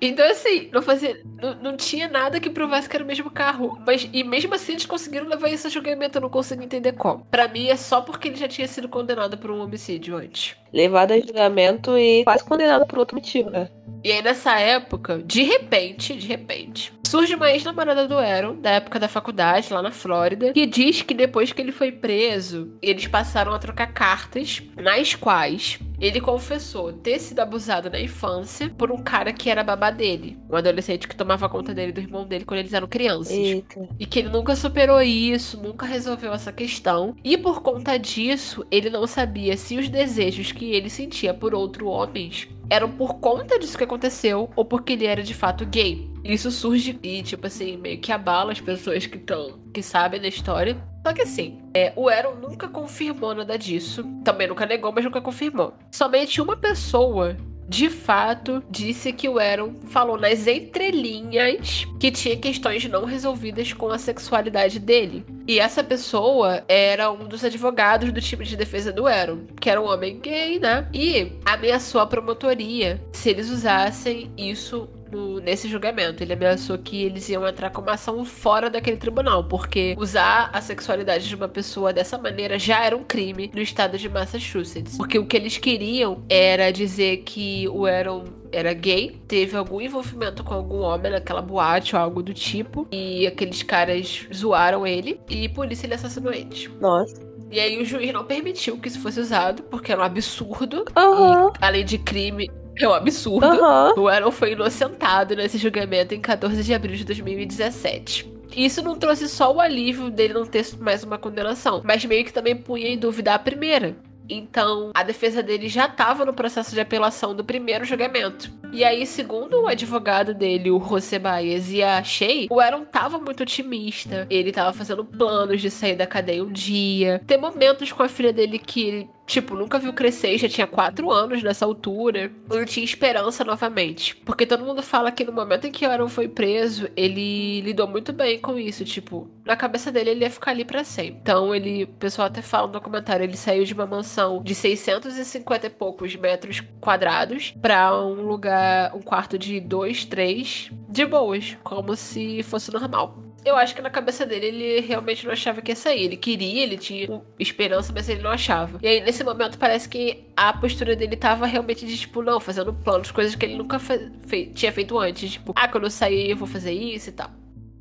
[0.00, 1.20] Então, assim, não fazia.
[1.40, 3.78] Não, não, tinha nada que provasse que era o mesmo carro.
[3.86, 6.16] Mas, e mesmo assim, eles conseguiram levar isso a julgamento.
[6.16, 7.26] Eu não consigo entender como.
[7.30, 10.56] Para mim, é só porque ele já tinha sido condenado por um homicídio antes.
[10.72, 13.68] Levado a julgamento e quase condenado por outro motivo, né?
[14.02, 19.00] E aí, nessa época, de repente, de repente, surge uma ex-namorada do Aaron, da época
[19.00, 23.52] da faculdade, lá na Flórida, que diz que depois que ele foi preso, eles passaram
[23.52, 29.32] a trocar cartas, nas quais ele confessou ter sido abusado na infância por um cara
[29.32, 30.38] que era babá dele.
[30.48, 33.36] Um adolescente que tomava conta dele e do irmão dele quando eles eram crianças.
[33.36, 33.88] Eita.
[33.98, 37.16] E que ele nunca superou isso, nunca resolveu essa questão.
[37.24, 41.88] E por conta disso, ele não sabia se os desejos que ele sentia por outros
[41.88, 46.08] homens eram por conta disso que aconteceu ou porque ele era de fato gay.
[46.24, 50.28] Isso surge e, tipo assim, meio que abala as pessoas que estão, que sabem da
[50.28, 50.76] história.
[51.04, 54.04] Só que assim, é, o Aaron nunca confirmou nada disso.
[54.22, 55.74] Também nunca negou, mas nunca confirmou.
[55.90, 57.36] Somente uma pessoa
[57.70, 63.92] de fato disse que o Aaron falou nas entrelinhas que tinha questões não resolvidas com
[63.92, 65.24] a sexualidade dele.
[65.46, 69.80] E essa pessoa era um dos advogados do time de defesa do Aaron, que era
[69.80, 70.88] um homem gay, né?
[70.92, 76.22] E ameaçou a promotoria se eles usassem isso no, nesse julgamento.
[76.22, 80.60] Ele ameaçou que eles iam entrar com uma ação fora daquele tribunal, porque usar a
[80.60, 84.96] sexualidade de uma pessoa dessa maneira já era um crime no estado de Massachusetts.
[84.96, 90.42] Porque o que eles queriam era dizer que o Aaron era gay, teve algum envolvimento
[90.42, 95.48] com algum homem naquela boate ou algo do tipo, e aqueles caras zoaram ele, e
[95.48, 96.68] por isso ele assassinou eles.
[96.80, 97.30] Nossa.
[97.50, 100.84] E aí o juiz não permitiu que isso fosse usado, porque era um absurdo.
[100.96, 101.48] Uhum.
[101.48, 102.48] E, além de crime,
[102.84, 103.46] é um absurdo.
[103.46, 104.02] Uhum.
[104.02, 108.30] O Aaron foi inocentado nesse julgamento em 14 de abril de 2017.
[108.56, 112.32] Isso não trouxe só o alívio dele não ter mais uma condenação, mas meio que
[112.32, 113.96] também punha em dúvida a primeira.
[114.28, 118.50] Então, a defesa dele já estava no processo de apelação do primeiro julgamento.
[118.72, 123.18] E aí, segundo o advogado dele, o José Baez e a Shea, o Aaron tava
[123.18, 124.28] muito otimista.
[124.30, 127.20] Ele tava fazendo planos de sair da cadeia um dia.
[127.26, 131.10] Tem momentos com a filha dele que ele tipo, nunca viu crescer, já tinha quatro
[131.10, 132.32] anos nessa altura.
[132.48, 134.16] Não tinha esperança novamente.
[134.16, 138.12] Porque todo mundo fala que no momento em que Aaron foi preso, ele lidou muito
[138.12, 138.84] bem com isso.
[138.84, 141.20] Tipo, na cabeça dele ele ia ficar ali pra sempre.
[141.22, 145.66] Então ele, o pessoal até fala no documentário, ele saiu de uma mansão de 650
[145.66, 151.94] e poucos metros quadrados pra um lugar, um quarto de dois, três, de boas, como
[151.94, 155.76] se fosse normal eu acho que na cabeça dele ele realmente não achava que ia
[155.76, 156.04] sair.
[156.04, 158.78] Ele queria, ele tinha esperança, mas ele não achava.
[158.82, 162.72] E aí, nesse momento, parece que a postura dele tava realmente de, tipo, não, fazendo
[162.72, 165.32] planos, coisas que ele nunca fe tinha feito antes.
[165.32, 167.30] Tipo, ah, quando eu sair eu vou fazer isso e tal.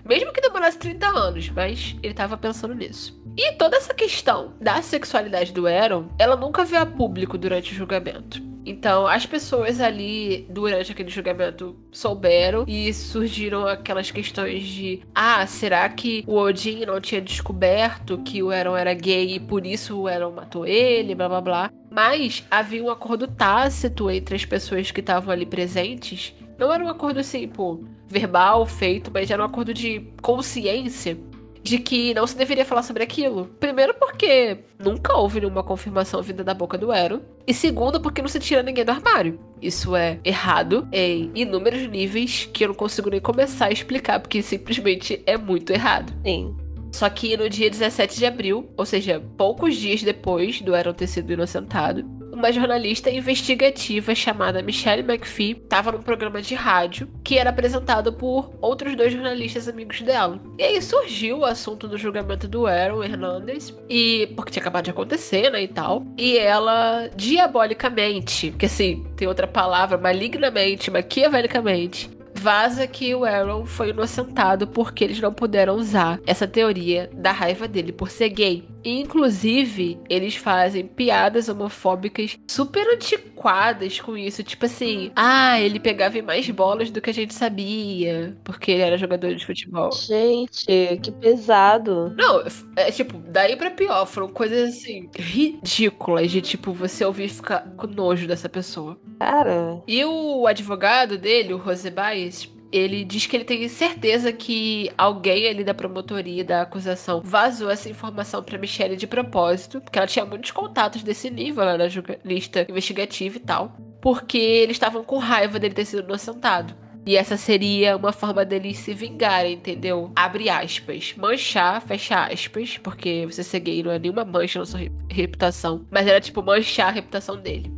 [0.06, 3.22] Mesmo que demorasse 30 anos, mas ele tava pensando nisso.
[3.38, 7.76] E toda essa questão da sexualidade do Aaron, ela nunca veio a público durante o
[7.76, 8.50] julgamento.
[8.66, 15.90] Então, as pessoas ali, durante aquele julgamento, souberam e surgiram aquelas questões de: ah, será
[15.90, 20.08] que o Odin não tinha descoberto que o Aaron era gay e por isso o
[20.08, 21.72] Aaron matou ele, blá blá blá.
[21.90, 26.36] Mas havia um acordo tácito entre as pessoas que estavam ali presentes.
[26.58, 31.18] Não era um acordo assim, pô, verbal, feito, mas era um acordo de consciência
[31.62, 33.50] de que não se deveria falar sobre aquilo.
[33.60, 37.22] Primeiro, porque nunca houve nenhuma confirmação vinda da boca do Ero.
[37.46, 39.40] E segundo, porque não se tira ninguém do armário.
[39.62, 44.42] Isso é errado em inúmeros níveis que eu não consigo nem começar a explicar, porque
[44.42, 46.14] simplesmente é muito errado.
[46.24, 46.56] Sim.
[46.92, 51.08] Só que no dia 17 de abril, ou seja, poucos dias depois do Aaron ter
[51.08, 52.04] sido inocentado,
[52.40, 58.52] uma jornalista investigativa chamada Michelle McPhee estava num programa de rádio que era apresentado por
[58.62, 60.40] outros dois jornalistas amigos dela.
[60.58, 64.92] E aí surgiu o assunto do julgamento do Aaron Hernandez, e porque tinha acabado de
[64.92, 66.06] acontecer, né, e tal.
[66.18, 72.10] E ela diabolicamente, que assim, tem outra palavra, malignamente, maquiavelicamente,
[72.40, 77.68] vaza que o Aaron foi inocentado porque eles não puderam usar essa teoria da raiva
[77.68, 78.64] dele por ser gay.
[78.84, 84.44] Inclusive, eles fazem piadas homofóbicas super antiquadas com isso.
[84.44, 88.98] Tipo assim, ah, ele pegava mais bolas do que a gente sabia, porque ele era
[88.98, 89.92] jogador de futebol.
[89.92, 92.14] Gente, que pesado.
[92.18, 92.44] Não,
[92.76, 94.06] é tipo, daí pra pior.
[94.06, 99.00] Foram coisas assim, ridículas de tipo, você ouvir e ficar com nojo dessa pessoa.
[99.20, 99.82] Cara.
[99.88, 105.48] E o advogado dele, o José Baez, ele diz que ele tem certeza que alguém
[105.48, 110.26] ali da promotoria da acusação vazou essa informação para Michelle de propósito, porque ela tinha
[110.26, 115.60] muitos contatos desse nível, ela era jornalista investigativa e tal, porque eles estavam com raiva
[115.60, 116.76] dele ter sido inocentado.
[117.06, 120.12] E essa seria uma forma deles se vingarem, entendeu?
[120.16, 121.16] Abre aspas.
[121.18, 125.88] Manchar, fecha aspas, porque você ser gay não é nenhuma mancha na sua reputação.
[125.90, 127.72] Mas era tipo manchar a reputação dele.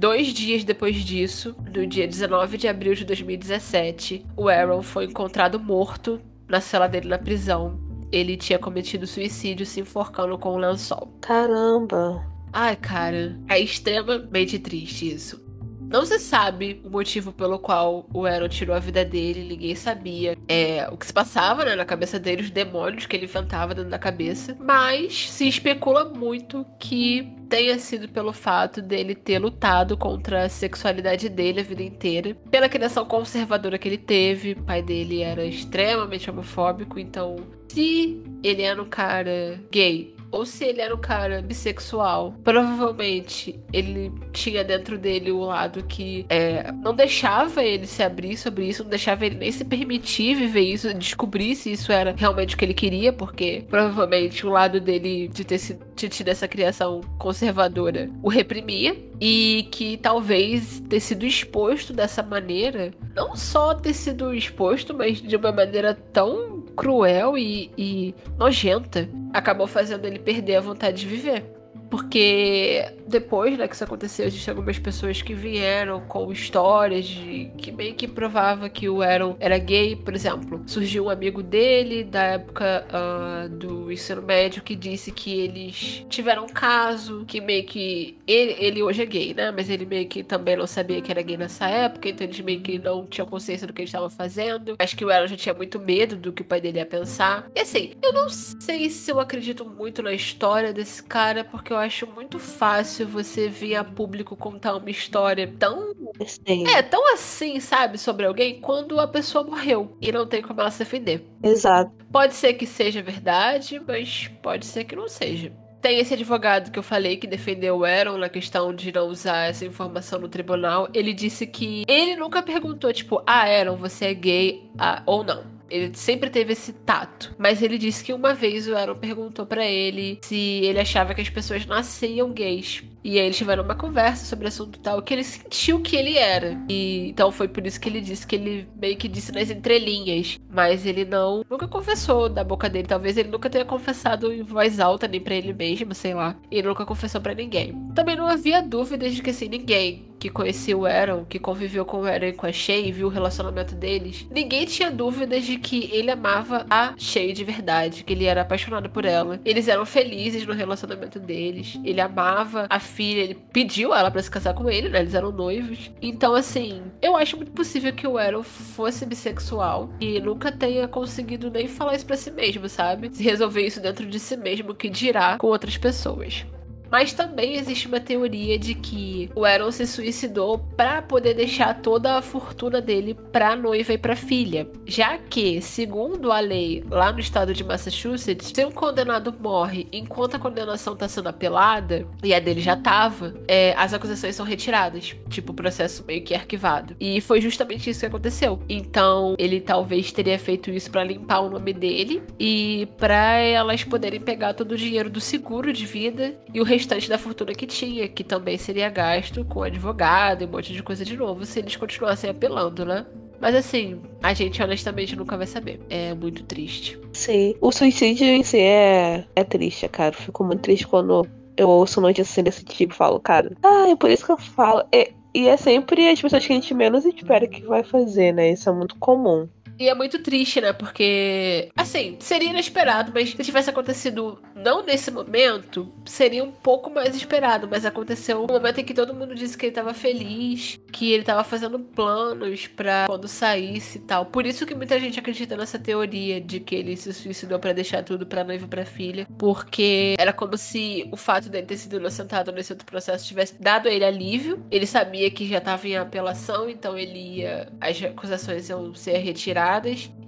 [0.00, 5.60] Dois dias depois disso, no dia 19 de abril de 2017, o Aaron foi encontrado
[5.60, 7.78] morto na cela dele na prisão.
[8.10, 11.14] Ele tinha cometido suicídio se enforcando com um lençol.
[11.20, 12.26] Caramba.
[12.50, 15.49] Ai, cara, é extremamente triste isso.
[15.90, 20.38] Não se sabe o motivo pelo qual o Aaron tirou a vida dele, ninguém sabia
[20.46, 23.90] é, o que se passava né, na cabeça dele, os demônios que ele inventava dentro
[23.90, 24.56] da cabeça.
[24.60, 31.28] Mas se especula muito que tenha sido pelo fato dele ter lutado contra a sexualidade
[31.28, 34.52] dele a vida inteira, pela criação conservadora que ele teve.
[34.52, 37.34] O pai dele era extremamente homofóbico, então
[37.66, 44.12] se ele era um cara gay ou se ele era um cara bissexual, provavelmente ele
[44.32, 48.90] tinha dentro dele o lado que é, não deixava ele se abrir sobre isso, não
[48.90, 52.74] deixava ele nem se permitir viver isso, descobrir se isso era realmente o que ele
[52.74, 58.28] queria, porque provavelmente o lado dele de ter, sido, de tido essa criação conservadora o
[58.28, 58.96] reprimia.
[59.22, 65.36] E que talvez ter sido exposto dessa maneira, não só ter sido exposto, mas de
[65.36, 71.59] uma maneira tão cruel e, e nojenta, acabou fazendo ele perder a vontade de viver.
[71.90, 77.72] Porque depois né, que isso aconteceu, existem algumas pessoas que vieram com histórias de que
[77.72, 79.96] meio que provava que o Aaron era gay.
[79.96, 85.40] Por exemplo, surgiu um amigo dele da época uh, do ensino médio que disse que
[85.40, 88.16] eles tiveram um caso, que meio que.
[88.26, 89.50] Ele, ele hoje é gay, né?
[89.50, 92.60] Mas ele meio que também não sabia que era gay nessa época, então eles meio
[92.60, 94.76] que não tinham consciência do que eles estavam fazendo.
[94.78, 97.50] Acho que o Aaron já tinha muito medo do que o pai dele ia pensar.
[97.54, 101.79] E assim, eu não sei se eu acredito muito na história desse cara, porque eu
[101.80, 105.94] acho muito fácil você vir a público contar uma história tão.
[106.24, 106.66] Sim.
[106.68, 110.70] É, tão assim, sabe, sobre alguém quando a pessoa morreu e não tem como ela
[110.70, 111.26] se defender.
[111.42, 111.90] Exato.
[112.12, 115.52] Pode ser que seja verdade, mas pode ser que não seja.
[115.80, 119.48] Tem esse advogado que eu falei que defendeu o Aaron na questão de não usar
[119.48, 120.88] essa informação no tribunal.
[120.92, 125.59] Ele disse que ele nunca perguntou, tipo, ah, Aaron, você é gay ah, ou não.
[125.70, 127.34] Ele sempre teve esse tato.
[127.38, 131.20] Mas ele disse que uma vez o Aaron perguntou para ele se ele achava que
[131.20, 132.82] as pessoas nasciam gays.
[133.02, 136.60] E aí eles tiveram uma conversa sobre assunto tal, que ele sentiu que ele era.
[136.68, 140.38] E então foi por isso que ele disse que ele meio que disse nas entrelinhas.
[140.50, 142.86] Mas ele não nunca confessou da boca dele.
[142.86, 146.36] Talvez ele nunca tenha confessado em voz alta, nem para ele mesmo, sei lá.
[146.50, 147.74] E nunca confessou para ninguém.
[147.94, 152.02] Também não havia dúvidas de que assim, ninguém que conhecia o Aaron, que conviveu com
[152.02, 155.56] o Aaron e com a Shay e viu o relacionamento deles, ninguém tinha dúvidas de
[155.56, 159.40] que ele amava a Shay de verdade, que ele era apaixonado por ela.
[159.44, 161.80] Eles eram felizes no relacionamento deles.
[161.82, 165.00] Ele amava a filha, ele pediu ela para se casar com ele, né?
[165.00, 165.90] Eles eram noivos.
[166.02, 171.50] Então, assim, eu acho muito possível que o Aaron fosse bissexual e nunca tenha conseguido
[171.50, 173.10] nem falar isso pra si mesmo, sabe?
[173.10, 176.44] Se resolver isso dentro de si mesmo, que dirá com outras pessoas.
[176.90, 182.16] Mas também existe uma teoria de que o Aaron se suicidou para poder deixar toda
[182.16, 187.20] a fortuna dele para noiva e para filha, já que, segundo a lei lá no
[187.20, 192.40] estado de Massachusetts, se um condenado morre enquanto a condenação está sendo apelada e a
[192.40, 196.96] dele já tava, é, as acusações são retiradas, tipo o processo meio que arquivado.
[196.98, 198.60] E foi justamente isso que aconteceu.
[198.68, 204.20] Então, ele talvez teria feito isso para limpar o nome dele e para elas poderem
[204.20, 208.08] pegar todo o dinheiro do seguro de vida e o restante da fortuna que tinha,
[208.08, 211.76] que também seria gasto com advogado e um monte de coisa de novo se eles
[211.76, 213.06] continuassem apelando, né?
[213.38, 215.80] Mas assim, a gente honestamente nunca vai saber.
[215.88, 216.98] É muito triste.
[217.12, 217.54] Sim.
[217.60, 220.12] O suicídio em si é, é triste, cara.
[220.12, 221.26] Fico muito triste quando
[221.56, 224.38] eu ouço notícias assim desse tipo e falo, cara, ah, é por isso que eu
[224.38, 224.84] falo.
[224.92, 228.50] É, e é sempre as pessoas que a gente menos espera que vai fazer, né?
[228.52, 229.48] Isso é muito comum.
[229.80, 230.74] E é muito triste, né?
[230.74, 237.16] Porque, assim, seria inesperado, mas se tivesse acontecido não nesse momento, seria um pouco mais
[237.16, 237.66] esperado.
[237.66, 241.24] Mas aconteceu um momento em que todo mundo disse que ele tava feliz, que ele
[241.24, 244.26] tava fazendo planos pra quando saísse e tal.
[244.26, 248.04] Por isso que muita gente acredita nessa teoria de que ele se suicidou para deixar
[248.04, 249.26] tudo pra noiva e pra filha.
[249.38, 253.88] Porque era como se o fato dele ter sido inocentado nesse outro processo tivesse dado
[253.88, 254.62] a ele alívio.
[254.70, 257.72] Ele sabia que já tava em apelação, então ele ia.
[257.80, 259.69] As acusações iam ser retiradas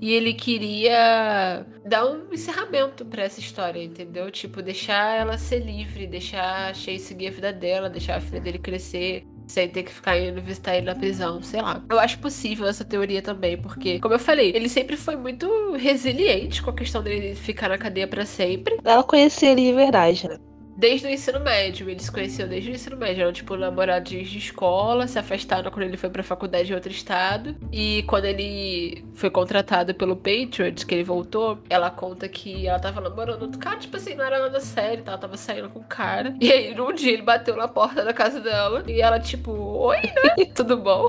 [0.00, 4.30] e ele queria dar um encerramento para essa história, entendeu?
[4.30, 8.40] Tipo, deixar ela ser livre, deixar a Shay seguir a vida dela, deixar a filha
[8.40, 11.82] dele crescer, sem ter que ficar indo visitar ele na prisão, sei lá.
[11.90, 16.62] Eu acho possível essa teoria também, porque, como eu falei, ele sempre foi muito resiliente
[16.62, 18.78] com a questão dele ficar na cadeia para sempre.
[18.84, 20.38] Ela conhecia ele de verdade, né?
[20.82, 21.88] Desde o ensino médio.
[21.88, 23.22] Eles se conheciam desde o ensino médio.
[23.22, 27.54] Eram, tipo, namorados de escola, se afastaram quando ele foi pra faculdade em outro estado.
[27.70, 33.00] E quando ele foi contratado pelo Patriots, que ele voltou, ela conta que ela tava
[33.00, 35.12] namorando outro cara, tipo assim, não era nada sério, tá?
[35.12, 36.34] ela tava saindo com o cara.
[36.40, 38.82] E aí, num dia, ele bateu na porta da casa dela.
[38.88, 40.46] E ela, tipo, oi, né?
[40.52, 41.08] Tudo bom?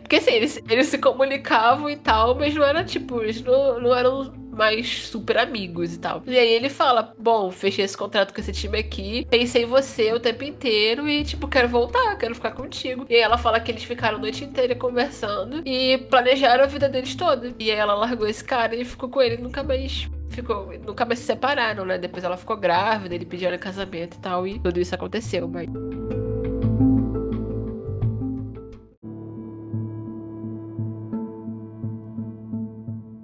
[0.00, 3.94] Porque assim, eles, eles se comunicavam e tal, mas não era, tipo, eles não, não
[3.94, 6.22] eram mais super amigos e tal.
[6.26, 10.12] E aí ele fala: Bom, fechei esse contrato com esse time aqui, pensei em você
[10.12, 13.06] o tempo inteiro e, tipo, quero voltar, quero ficar contigo.
[13.08, 16.88] E aí ela fala que eles ficaram a noite inteira conversando e planejaram a vida
[16.88, 17.54] deles toda.
[17.58, 21.20] E aí ela largou esse cara e ficou com ele nunca mais ficou, nunca mais
[21.20, 21.98] se separaram, né?
[21.98, 25.46] Depois ela ficou grávida, ele pediu ela em casamento e tal, e tudo isso aconteceu,
[25.48, 25.68] mas.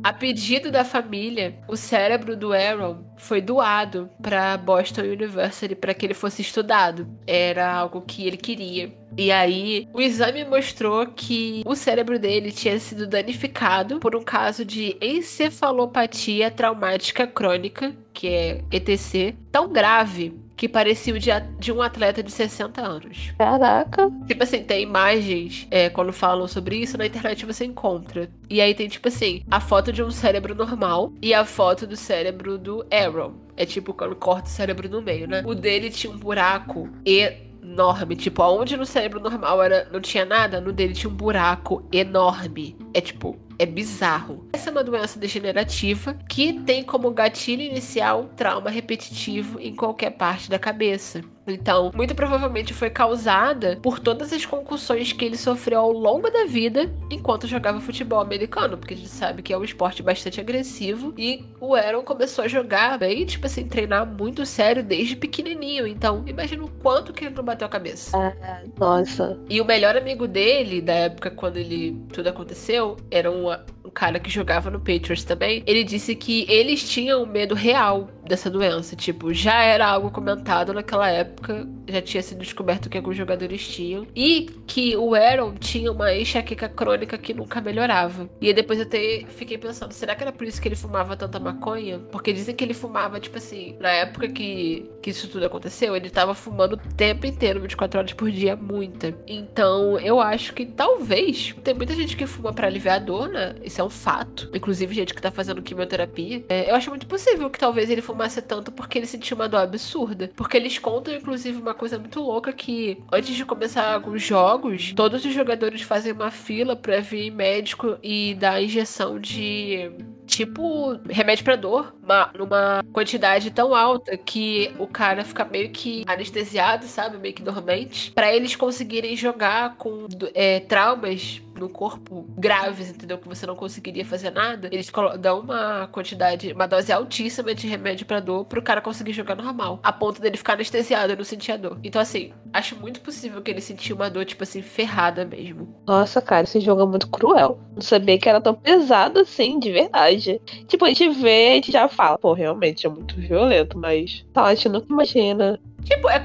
[0.09, 6.07] A pedido da família, o cérebro do Aaron foi doado para Boston University para que
[6.07, 7.07] ele fosse estudado.
[7.27, 8.91] Era algo que ele queria.
[9.19, 14.65] E aí, o exame mostrou que o cérebro dele tinha sido danificado por um caso
[14.65, 21.81] de encefalopatia traumática crônica, que é ETC, tão grave que parecia o de, de um
[21.81, 23.33] atleta de 60 anos.
[23.39, 24.11] Caraca.
[24.27, 28.29] Tipo assim, tem imagens, é, quando falam sobre isso, na internet você encontra.
[28.51, 31.97] E aí tem, tipo assim, a foto de um cérebro normal e a foto do
[31.97, 33.35] cérebro do Aaron.
[33.57, 35.45] É tipo quando corta o cérebro no meio, né?
[35.47, 38.17] O dele tinha um buraco enorme.
[38.17, 42.77] Tipo, aonde no cérebro normal era, não tinha nada, no dele tinha um buraco enorme.
[42.93, 44.47] É tipo, é bizarro.
[44.53, 50.11] Essa é uma doença degenerativa que tem como gatilho inicial um trauma repetitivo em qualquer
[50.11, 51.23] parte da cabeça.
[51.51, 56.45] Então, muito provavelmente foi causada por todas as concussões que ele sofreu ao longo da
[56.45, 61.15] vida enquanto jogava futebol americano, porque a gente sabe que é um esporte bastante agressivo
[61.17, 65.87] e o Aaron começou a jogar bem, tipo assim, treinar muito sério desde pequenininho.
[65.87, 68.17] Então, imagina o quanto que ele não bateu a cabeça.
[68.17, 69.39] Ah, nossa.
[69.49, 73.51] E o melhor amigo dele, da época quando ele tudo aconteceu, era um,
[73.85, 75.63] um cara que jogava no Patriots também.
[75.67, 78.95] Ele disse que eles tinham medo real dessa doença.
[78.95, 84.07] Tipo, já era algo comentado naquela época, já tinha sido descoberto que alguns jogadores tinham.
[84.15, 88.29] E que o Aaron tinha uma enxaqueca crônica que nunca melhorava.
[88.41, 91.17] E aí depois eu até fiquei pensando, será que era por isso que ele fumava
[91.17, 91.99] tanta maconha?
[92.13, 96.11] Porque dizem que ele fumava, tipo assim, na época que, que isso tudo aconteceu, ele
[96.11, 99.15] tava fumando o tempo inteiro, 24 horas por dia, muita.
[99.27, 103.55] Então, eu acho que talvez, tem muita gente que fuma para aliviar a dor, né?
[103.65, 104.51] Isso é um fato.
[104.55, 106.45] Inclusive gente que tá fazendo quimioterapia.
[106.49, 109.49] É, eu acho muito possível que talvez ele fumasse amasse tanto porque ele sentiu uma
[109.49, 110.31] dor absurda.
[110.35, 115.25] Porque eles contam, inclusive, uma coisa muito louca que antes de começar alguns jogos, todos
[115.25, 119.91] os jogadores fazem uma fila pra vir médico e dar injeção de
[120.27, 126.05] tipo remédio pra dor, uma, numa quantidade tão alta que o cara fica meio que
[126.07, 127.17] anestesiado, sabe?
[127.17, 128.13] Meio que dormente.
[128.13, 133.19] para eles conseguirem jogar com é, traumas no corpo graves, entendeu?
[133.19, 134.91] Que você não conseguiria fazer nada, eles
[135.21, 139.81] dão uma quantidade, uma dose altíssima de remédio pra dor pro cara conseguir jogar normal.
[139.83, 141.79] A ponto dele ficar anestesiado e não sentir a dor.
[141.83, 145.75] Então, assim, acho muito possível que ele sentiu uma dor, tipo assim, ferrada mesmo.
[145.87, 147.59] Nossa, cara, esse jogo é muito cruel.
[147.75, 150.41] Não sabia que era tão pesado assim, de verdade.
[150.67, 154.45] Tipo, a gente vê, a gente já fala, pô, realmente é muito violento, mas tá,
[154.45, 155.59] a gente nunca imagina.
[155.85, 156.19] Tipo, é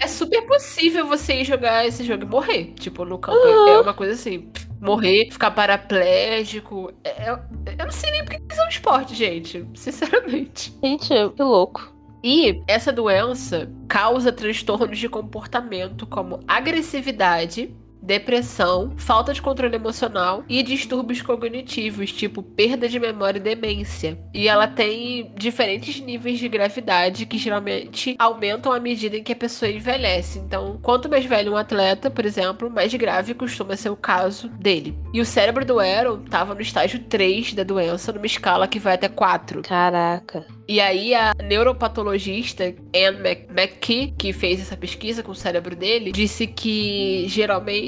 [0.00, 2.72] é super possível você ir jogar esse jogo e morrer.
[2.78, 3.38] Tipo, no campo.
[3.38, 3.68] Uhum.
[3.68, 4.48] É uma coisa assim
[4.80, 6.92] morrer, ficar paraplégico.
[7.04, 7.38] É, eu,
[7.78, 9.64] eu não sei nem porque isso é um esporte, gente.
[9.74, 10.74] Sinceramente.
[10.82, 11.94] Gente, que louco.
[12.22, 20.62] E essa doença causa transtornos de comportamento como agressividade, depressão, falta de controle emocional e
[20.62, 24.18] distúrbios cognitivos, tipo perda de memória e demência.
[24.32, 29.36] E ela tem diferentes níveis de gravidade que geralmente aumentam à medida em que a
[29.36, 30.38] pessoa envelhece.
[30.38, 34.96] Então, quanto mais velho um atleta, por exemplo, mais grave costuma ser o caso dele.
[35.12, 38.94] E o cérebro do Aaron estava no estágio 3 da doença, numa escala que vai
[38.94, 39.62] até 4.
[39.62, 40.46] Caraca.
[40.68, 46.46] E aí a neuropatologista Anne McKee, que fez essa pesquisa com o cérebro dele, disse
[46.46, 47.87] que geralmente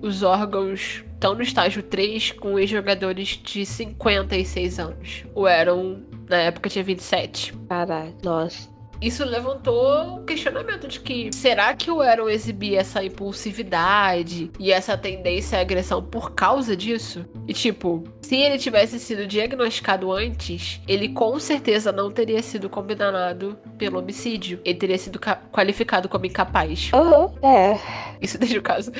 [0.00, 5.24] os órgãos estão no estágio 3 com ex-jogadores de 56 anos.
[5.34, 7.52] O Aaron, na época, tinha 27.
[7.68, 14.50] Caraca, nossa isso levantou o questionamento de que será que o Aaron exibia essa impulsividade
[14.58, 17.24] e essa tendência à agressão por causa disso?
[17.46, 23.56] E tipo, se ele tivesse sido diagnosticado antes, ele com certeza não teria sido condenado
[23.78, 24.60] pelo homicídio.
[24.64, 25.20] Ele teria sido
[25.52, 26.90] qualificado como incapaz.
[26.92, 27.78] Uhum, é.
[28.20, 28.92] Isso deixa o caso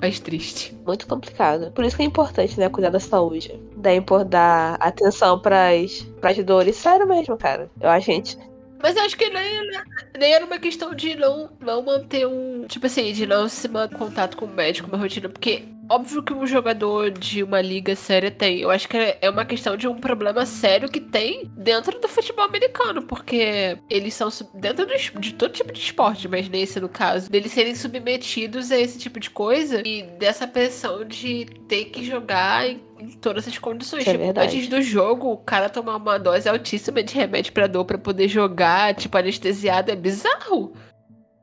[0.00, 0.76] mais triste.
[0.84, 1.70] Muito complicado.
[1.72, 3.58] Por isso que é importante, né, cuidar da saúde.
[3.76, 6.76] Dar, dar atenção pras, pras dores.
[6.76, 7.70] Sério mesmo, cara.
[7.80, 8.38] Eu acho que a gente
[8.82, 9.70] mas eu acho que nem,
[10.18, 12.66] nem era uma questão de não, não manter um.
[12.66, 15.28] Tipo assim, de não se manter contato com o médico, uma rotina.
[15.28, 18.60] Porque Óbvio que um jogador de uma liga séria tem.
[18.60, 22.44] Eu acho que é uma questão de um problema sério que tem dentro do futebol
[22.44, 24.86] americano, porque eles são dentro
[25.20, 29.18] de todo tipo de esporte, mas nesse no caso, deles serem submetidos a esse tipo
[29.18, 34.06] de coisa e dessa pressão de ter que jogar em em todas as condições.
[34.06, 37.84] É tipo, antes do jogo, o cara tomar uma dose altíssima de remédio pra dor
[37.84, 40.72] pra poder jogar, tipo, anestesiado, é bizarro.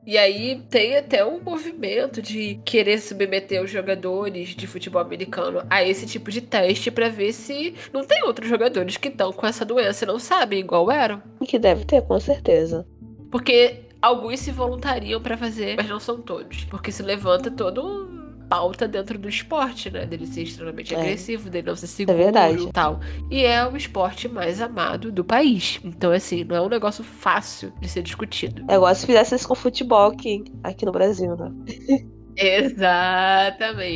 [0.06, 5.82] E aí tem até um movimento de querer submeter os jogadores de futebol americano a
[5.82, 9.64] esse tipo de teste para ver se não tem outros jogadores que estão com essa
[9.64, 11.20] doença e não sabem, igual eram.
[11.44, 12.86] Que deve ter, com certeza.
[13.32, 16.64] Porque alguns se voluntariam para fazer, mas não são todos.
[16.66, 20.06] Porque se levanta todo um pauta dentro do esporte, né?
[20.06, 20.98] Dele ser extremamente é.
[20.98, 22.72] agressivo, dele não ser seguro é verdade.
[22.72, 23.00] tal.
[23.30, 25.80] E é o esporte mais amado do país.
[25.84, 28.64] Então, assim, não é um negócio fácil de ser discutido.
[28.68, 31.50] É igual se fizesse isso com futebol aqui, aqui no Brasil, né?
[32.36, 33.90] Exatamente.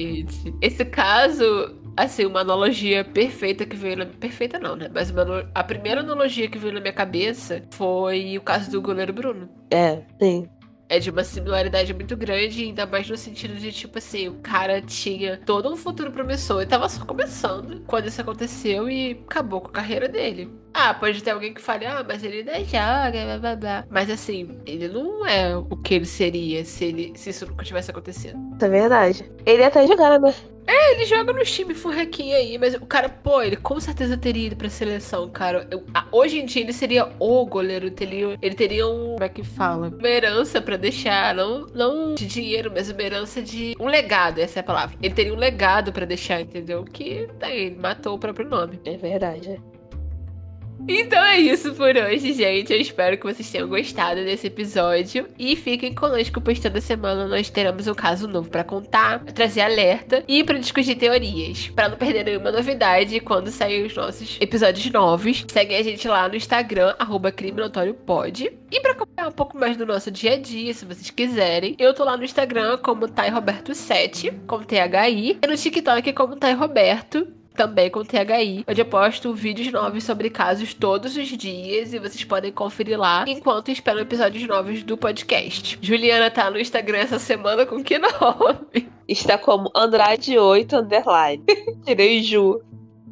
[0.62, 1.44] Esse caso,
[1.97, 4.06] assim, uma analogia perfeita que veio na...
[4.06, 4.90] Perfeita não, né?
[4.93, 5.51] Mas uma...
[5.55, 9.48] a primeira analogia que veio na minha cabeça foi o caso do goleiro Bruno.
[9.70, 10.48] É, sim
[10.91, 14.83] é de uma similaridade muito grande, ainda mais no sentido de, tipo assim, o cara
[14.83, 19.69] tinha todo um futuro promissor e tava só começando quando isso aconteceu e acabou com
[19.69, 20.51] a carreira dele.
[20.75, 23.85] Ah, pode ter alguém que fale, ah, mas ele ainda joga, blá blá blá.
[23.89, 27.91] Mas assim, ele não é o que ele seria se, ele, se isso nunca tivesse
[27.93, 28.37] acontecido.
[28.61, 29.31] É verdade.
[29.47, 30.35] Ele até jogar, né?
[30.71, 34.47] É, ele joga no time furrequinho aí, mas o cara, pô, ele com certeza teria
[34.47, 35.67] ido pra seleção, cara.
[35.69, 39.43] Eu, hoje em dia ele seria o goleiro, teria, ele teria um, como é que
[39.43, 39.89] fala?
[39.89, 44.61] Uma herança pra deixar, não, não de dinheiro, mas uma herança de, um legado, essa
[44.61, 44.97] é a palavra.
[45.03, 46.85] Ele teria um legado pra deixar, entendeu?
[46.85, 48.79] Que, daí, ele matou o próprio nome.
[48.85, 49.80] É verdade, é.
[50.89, 52.73] Então é isso por hoje, gente.
[52.73, 55.28] Eu espero que vocês tenham gostado desse episódio.
[55.39, 59.61] E fiquem conosco, pois toda semana nós teremos um caso novo para contar, pra trazer
[59.61, 61.69] alerta e para discutir teorias.
[61.69, 66.28] Para não perder nenhuma novidade quando saírem os nossos episódios novos, segue a gente lá
[66.28, 67.32] no Instagram, arroba
[68.07, 68.52] Pod.
[68.70, 71.94] E para acompanhar um pouco mais do nosso dia a dia, se vocês quiserem, eu
[71.94, 78.05] tô lá no Instagram como TaiRoberto7, com THI, e no TikTok como TaiRoberto também com
[78.05, 82.98] THI, onde eu posto vídeos novos sobre casos todos os dias e vocês podem conferir
[82.98, 85.78] lá enquanto esperam episódios novos do podcast.
[85.82, 88.89] Juliana tá no Instagram essa semana com que nome?
[89.06, 91.43] Está como Andrade8 underline.
[91.85, 92.62] Tirei Ju.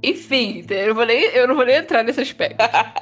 [0.02, 2.58] Enfim, eu não vou nem, eu não vou nem entrar nesse aspecto.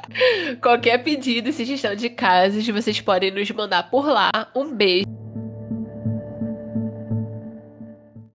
[0.63, 4.31] Qualquer pedido e sugestão de casos, vocês podem nos mandar por lá.
[4.55, 5.26] Um beijo